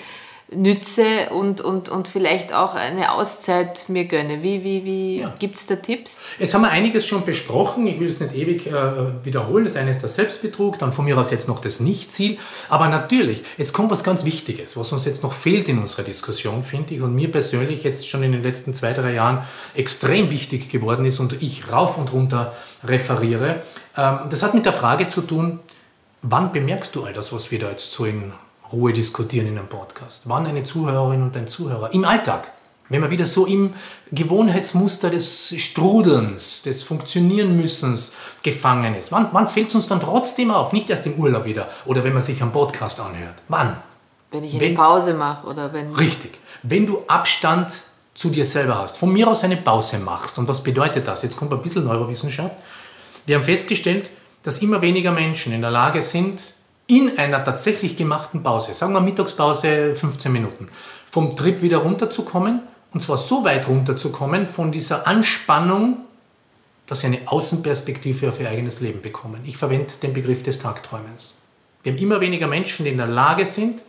[0.51, 4.43] nütze und, und, und vielleicht auch eine Auszeit mir gönne.
[4.43, 5.33] Wie, wie, wie ja.
[5.39, 6.19] gibt es da Tipps?
[6.37, 7.87] Jetzt haben wir einiges schon besprochen.
[7.87, 9.65] Ich will es nicht ewig äh, wiederholen.
[9.65, 12.37] Das eine ist der Selbstbetrug, dann von mir aus jetzt noch das Nichtziel.
[12.69, 16.63] Aber natürlich, jetzt kommt was ganz Wichtiges, was uns jetzt noch fehlt in unserer Diskussion,
[16.63, 19.43] finde ich, und mir persönlich jetzt schon in den letzten zwei, drei Jahren
[19.73, 23.63] extrem wichtig geworden ist und ich rauf und runter referiere.
[23.97, 25.59] Ähm, das hat mit der Frage zu tun,
[26.21, 28.33] wann bemerkst du all das, was wir da jetzt so in
[28.75, 30.23] Ruhe diskutieren in einem Podcast.
[30.25, 32.51] Wann eine Zuhörerin und ein Zuhörer im Alltag,
[32.89, 33.73] wenn man wieder so im
[34.11, 38.13] Gewohnheitsmuster des Strudelns, des Funktionieren-Müssens
[38.43, 40.73] gefangen ist, wann, wann fällt es uns dann trotzdem auf?
[40.73, 43.35] Nicht erst im Urlaub wieder oder wenn man sich am Podcast anhört.
[43.47, 43.77] Wann?
[44.31, 45.95] Wenn ich eine wenn, Pause mache oder wenn.
[45.95, 46.37] Richtig.
[46.61, 47.71] Wenn du Abstand
[48.13, 50.37] zu dir selber hast, von mir aus eine Pause machst.
[50.37, 51.23] Und was bedeutet das?
[51.23, 52.57] Jetzt kommt ein bisschen Neurowissenschaft.
[53.25, 54.09] Wir haben festgestellt,
[54.43, 56.39] dass immer weniger Menschen in der Lage sind,
[56.87, 60.69] in einer tatsächlich gemachten Pause, sagen wir Mittagspause 15 Minuten,
[61.09, 62.61] vom Trip wieder runterzukommen
[62.93, 65.97] und zwar so weit runterzukommen von dieser Anspannung,
[66.87, 69.41] dass sie eine Außenperspektive auf ihr eigenes Leben bekommen.
[69.45, 71.41] Ich verwende den Begriff des Tagträumens.
[71.83, 73.81] Wir haben immer weniger Menschen, die in der Lage sind,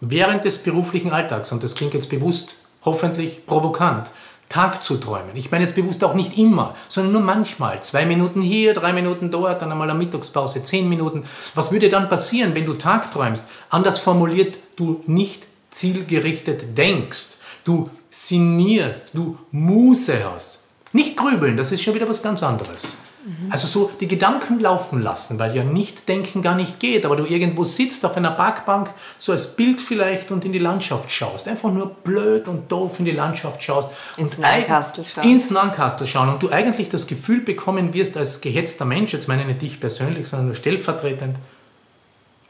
[0.00, 4.10] während des beruflichen Alltags, und das klingt jetzt bewusst, hoffentlich provokant,
[4.52, 5.34] Tag zu träumen.
[5.34, 7.82] Ich meine jetzt bewusst auch nicht immer, sondern nur manchmal.
[7.82, 11.24] Zwei Minuten hier, drei Minuten dort, dann einmal eine Mittagspause, zehn Minuten.
[11.54, 13.48] Was würde dann passieren, wenn du Tag träumst?
[13.70, 20.64] Anders formuliert, du nicht zielgerichtet denkst, du sinnierst, du Muße hast.
[20.92, 22.98] Nicht grübeln, das ist schon wieder was ganz anderes.
[23.24, 23.50] Mhm.
[23.50, 27.24] Also so die Gedanken laufen lassen, weil ja nicht denken gar nicht geht, aber du
[27.24, 31.48] irgendwo sitzt auf einer Parkbank, so als Bild vielleicht und in die Landschaft schaust.
[31.48, 33.92] Einfach nur blöd und doof in die Landschaft schaust.
[34.16, 35.30] Ins Nankastel schauen.
[35.30, 36.28] Ins Nankastel schauen.
[36.30, 39.80] Und du eigentlich das Gefühl bekommen wirst als gehetzter Mensch, jetzt meine ich nicht dich
[39.80, 41.36] persönlich, sondern nur stellvertretend,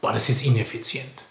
[0.01, 1.23] boah, das ist ineffizient.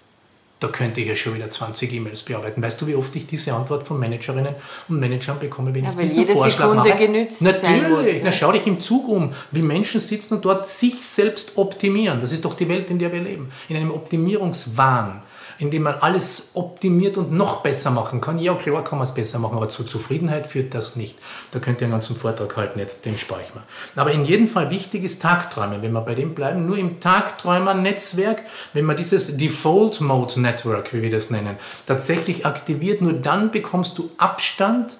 [0.62, 2.62] Da könnte ich ja schon wieder 20 E-Mails bearbeiten.
[2.62, 4.54] Weißt du, wie oft ich diese Antwort von Managerinnen
[4.88, 6.98] und Managern bekomme, wenn ja, ich diesen Vorschlag Sekunde mache?
[6.98, 8.20] Genützt Natürlich, muss, ne?
[8.24, 12.20] na, schau dich im Zug um, wie Menschen sitzen und dort sich selbst optimieren.
[12.20, 13.50] Das ist doch die Welt, in der wir leben.
[13.68, 15.22] In einem Optimierungswahn
[15.62, 18.40] indem man alles optimiert und noch besser machen kann.
[18.40, 21.16] Ja, klar kann man es besser machen, aber zur Zufriedenheit führt das nicht.
[21.52, 23.62] Da könnt ihr einen ganzen Vortrag halten, jetzt den spare ich mal.
[23.94, 26.66] Aber in jedem Fall wichtig ist Tagträumen, wenn wir bei dem bleiben.
[26.66, 28.42] Nur im Tagträumer-Netzwerk,
[28.72, 31.56] wenn man dieses Default Mode Network, wie wir das nennen,
[31.86, 34.98] tatsächlich aktiviert, nur dann bekommst du Abstand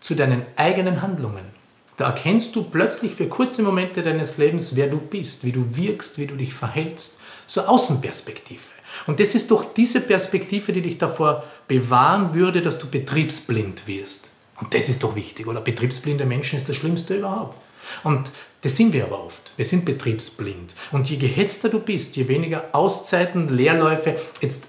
[0.00, 1.46] zu deinen eigenen Handlungen.
[1.96, 6.18] Da erkennst du plötzlich für kurze Momente deines Lebens, wer du bist, wie du wirkst,
[6.18, 7.18] wie du dich verhältst.
[7.46, 8.60] So Außenperspektive.
[9.06, 14.32] Und das ist doch diese Perspektive, die dich davor bewahren würde, dass du betriebsblind wirst.
[14.60, 15.60] Und das ist doch wichtig, oder?
[15.60, 17.56] Betriebsblinde Menschen ist das Schlimmste überhaupt.
[18.04, 18.30] Und
[18.60, 19.52] das sind wir aber oft.
[19.56, 20.74] Wir sind betriebsblind.
[20.92, 24.64] Und je gehetzter du bist, je weniger Auszeiten, Leerläufe, jetzt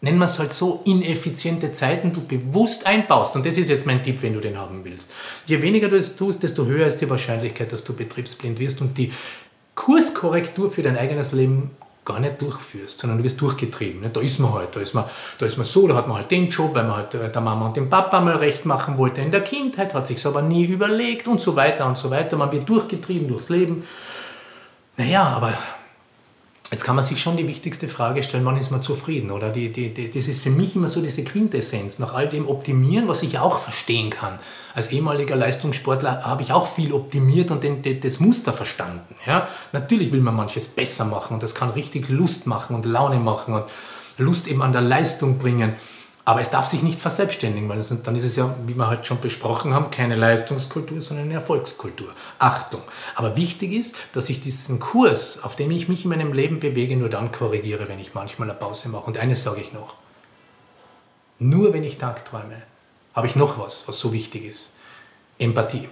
[0.00, 3.36] nennen wir es halt so, ineffiziente Zeiten du bewusst einbaust.
[3.36, 5.12] Und das ist jetzt mein Tipp, wenn du den haben willst.
[5.46, 8.98] Je weniger du es tust, desto höher ist die Wahrscheinlichkeit, dass du betriebsblind wirst und
[8.98, 9.12] die
[9.76, 11.70] Kurskorrektur für dein eigenes Leben
[12.06, 14.10] gar nicht durchführst, sondern du wirst durchgetrieben.
[14.10, 15.04] Da ist man halt, da ist man,
[15.38, 17.42] da ist man so, da hat man halt den Job, weil man halt äh, der
[17.42, 20.64] Mama und dem Papa mal recht machen wollte in der Kindheit, hat sich aber nie
[20.64, 22.38] überlegt und so weiter und so weiter.
[22.38, 23.84] Man wird durchgetrieben durchs Leben.
[24.96, 25.52] Naja, aber
[26.72, 29.30] Jetzt kann man sich schon die wichtigste Frage stellen, wann ist man zufrieden?
[29.30, 32.00] Oder die, die, die, das ist für mich immer so diese Quintessenz.
[32.00, 34.40] Nach all dem Optimieren, was ich auch verstehen kann.
[34.74, 39.14] Als ehemaliger Leistungssportler habe ich auch viel optimiert und den, das Muster verstanden.
[39.26, 39.48] Ja?
[39.72, 43.54] Natürlich will man manches besser machen und das kann richtig Lust machen und Laune machen
[43.54, 43.64] und
[44.18, 45.74] Lust eben an der Leistung bringen.
[46.26, 49.20] Aber es darf sich nicht verselbstständigen, weil dann ist es ja, wie wir halt schon
[49.20, 52.08] besprochen haben, keine Leistungskultur, sondern eine Erfolgskultur.
[52.40, 52.82] Achtung.
[53.14, 56.96] Aber wichtig ist, dass ich diesen Kurs, auf dem ich mich in meinem Leben bewege,
[56.96, 59.04] nur dann korrigiere, wenn ich manchmal eine Pause mache.
[59.04, 59.94] Und eines sage ich noch.
[61.38, 62.60] Nur wenn ich tagträume,
[63.14, 64.74] habe ich noch was, was so wichtig ist.
[65.38, 65.88] Empathie.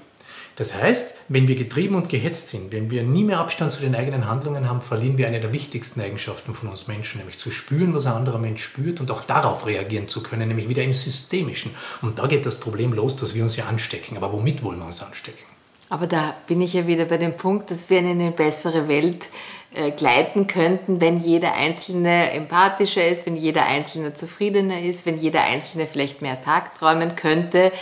[0.57, 3.94] Das heißt, wenn wir getrieben und gehetzt sind, wenn wir nie mehr Abstand zu den
[3.94, 7.94] eigenen Handlungen haben, verlieren wir eine der wichtigsten Eigenschaften von uns Menschen, nämlich zu spüren,
[7.94, 11.74] was ein anderer Mensch spürt und auch darauf reagieren zu können, nämlich wieder im Systemischen.
[12.02, 14.16] Und da geht das Problem los, dass wir uns ja anstecken.
[14.16, 15.44] Aber womit wollen wir uns anstecken?
[15.90, 19.28] Aber da bin ich ja wieder bei dem Punkt, dass wir in eine bessere Welt
[19.74, 25.42] äh, gleiten könnten, wenn jeder Einzelne empathischer ist, wenn jeder Einzelne zufriedener ist, wenn jeder
[25.42, 27.72] Einzelne vielleicht mehr Tag träumen könnte,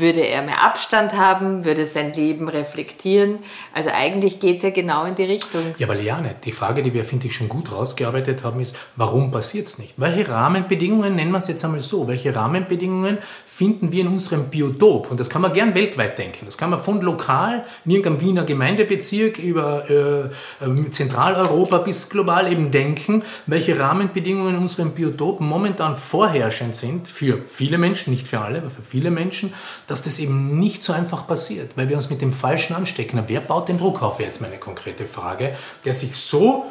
[0.00, 3.38] würde er mehr Abstand haben, würde sein Leben reflektieren.
[3.72, 5.74] Also eigentlich geht es ja genau in die Richtung.
[5.78, 9.30] Ja, aber Liane, die Frage, die wir, finde ich, schon gut rausgearbeitet haben, ist, warum
[9.30, 9.94] passiert es nicht?
[9.96, 15.10] Welche Rahmenbedingungen, nennen wir es jetzt einmal so, welche Rahmenbedingungen finden wir in unserem Biotop?
[15.10, 16.46] Und das kann man gern weltweit denken.
[16.46, 22.50] Das kann man von lokal, in irgendeinem Wiener Gemeindebezirk über äh, äh Zentraleuropa bis global
[22.50, 28.40] eben denken, welche Rahmenbedingungen in unserem Biotop momentan vorherrschend sind für viele Menschen, nicht für
[28.40, 29.54] alle, aber für viele Menschen,
[29.86, 33.22] dass das eben nicht so einfach passiert, weil wir uns mit dem Falschen anstecken.
[33.26, 35.54] wer baut den Druck auf, jetzt meine konkrete Frage,
[35.84, 36.66] der sich so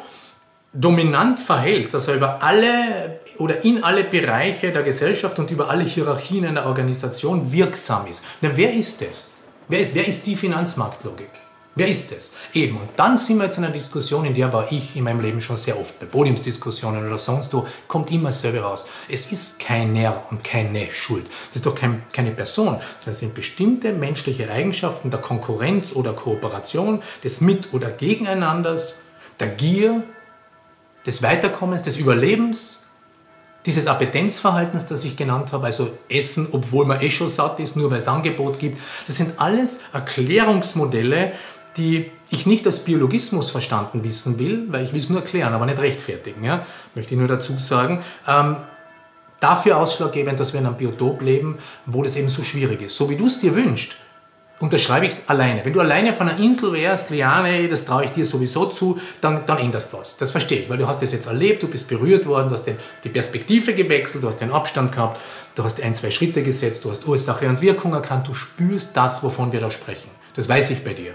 [0.72, 5.84] dominant verhält, dass er über alle oder in alle Bereiche der Gesellschaft und über alle
[5.84, 8.24] Hierarchien einer Organisation wirksam ist.
[8.40, 9.30] Na, wer ist das?
[9.68, 11.30] Wer ist, wer ist die Finanzmarktlogik?
[11.76, 12.32] Wer ist es?
[12.52, 15.20] Eben, und dann sind wir jetzt in einer Diskussion, in der war ich in meinem
[15.20, 18.86] Leben schon sehr oft, bei Podiumsdiskussionen oder sonst wo, kommt immer dasselbe raus.
[19.08, 21.26] Es ist keiner und keine Schuld.
[21.48, 26.12] Das ist doch kein, keine Person, sondern es sind bestimmte menschliche Eigenschaften der Konkurrenz oder
[26.12, 29.02] Kooperation, des Mit- oder Gegeneinanders,
[29.40, 30.04] der Gier,
[31.04, 32.84] des Weiterkommens, des Überlebens,
[33.66, 37.90] dieses Appetenzverhaltens, das ich genannt habe, also Essen, obwohl man eh schon satt ist, nur
[37.90, 41.32] weil es Angebot gibt, das sind alles Erklärungsmodelle,
[41.76, 45.66] die ich nicht als Biologismus verstanden wissen will, weil ich will es nur erklären, aber
[45.66, 46.42] nicht rechtfertigen.
[46.44, 46.66] Ja?
[46.94, 48.02] Möchte ich nur dazu sagen.
[48.26, 48.56] Ähm,
[49.40, 52.96] dafür ausschlaggebend, dass wir in einem Biotop leben, wo das eben so schwierig ist.
[52.96, 53.96] So wie du es dir wünschst,
[54.60, 55.64] unterschreibe ich es alleine.
[55.64, 59.44] Wenn du alleine von einer Insel wärst, Liane, das traue ich dir sowieso zu, dann,
[59.46, 60.16] dann änderst du was.
[60.16, 62.64] Das verstehe ich, weil du hast das jetzt erlebt, du bist berührt worden, du hast
[62.64, 65.20] den, die Perspektive gewechselt, du hast den Abstand gehabt,
[65.54, 69.22] du hast ein, zwei Schritte gesetzt, du hast Ursache und Wirkung erkannt, du spürst das,
[69.22, 70.10] wovon wir da sprechen.
[70.34, 71.14] Das weiß ich bei dir.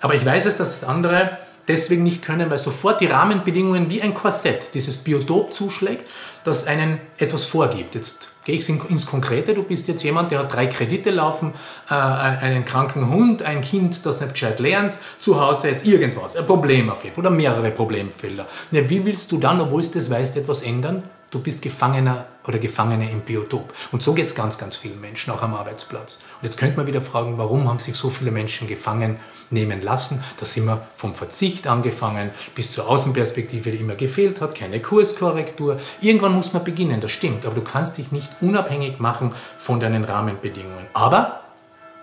[0.00, 1.38] Aber ich weiß es, dass das andere
[1.68, 6.08] deswegen nicht können, weil sofort die Rahmenbedingungen wie ein Korsett dieses Biotop zuschlägt,
[6.44, 7.94] das einen etwas vorgibt.
[7.94, 9.52] Jetzt gehe ich ins Konkrete.
[9.52, 11.52] Du bist jetzt jemand, der hat drei Kredite laufen,
[11.90, 16.46] äh, einen kranken Hund, ein Kind, das nicht gescheit lernt, zu Hause jetzt irgendwas, ein
[16.46, 18.46] Problem auf jeden Fall oder mehrere Problemfelder.
[18.70, 21.02] Ja, wie willst du dann, obwohl du das weißt, etwas ändern?
[21.30, 23.72] Du bist Gefangener oder Gefangene im Biotop.
[23.92, 26.16] Und so geht es ganz, ganz vielen Menschen, auch am Arbeitsplatz.
[26.40, 29.20] Und jetzt könnte man wieder fragen, warum haben sich so viele Menschen gefangen
[29.50, 30.24] nehmen lassen?
[30.40, 35.78] Da sind wir vom Verzicht angefangen bis zur Außenperspektive, die immer gefehlt hat, keine Kurskorrektur.
[36.00, 40.04] Irgendwann muss man beginnen, das stimmt, aber du kannst dich nicht unabhängig machen von deinen
[40.04, 40.86] Rahmenbedingungen.
[40.94, 41.42] Aber,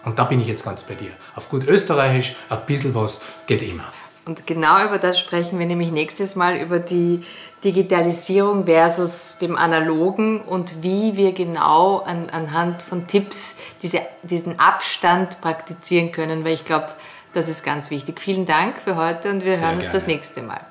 [0.04, 3.64] und da bin ich jetzt ganz bei dir, auf gut österreichisch, ein bisschen was geht
[3.64, 3.86] immer.
[4.26, 7.22] Und genau über das sprechen wir nämlich nächstes Mal über die
[7.64, 15.42] Digitalisierung versus dem Analogen und wie wir genau an, anhand von Tipps diese, diesen Abstand
[15.42, 16.90] praktizieren können, weil ich glaube,
[17.34, 18.20] das ist ganz wichtig.
[18.20, 20.00] Vielen Dank für heute und wir Sehr hören uns gerne.
[20.00, 20.62] das nächste Mal.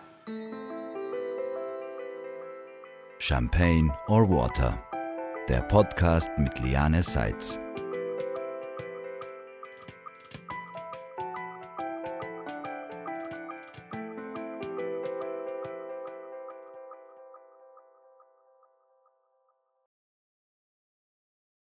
[3.19, 4.77] Champagne or Water,
[5.49, 7.64] der Podcast mit Liane Seitz.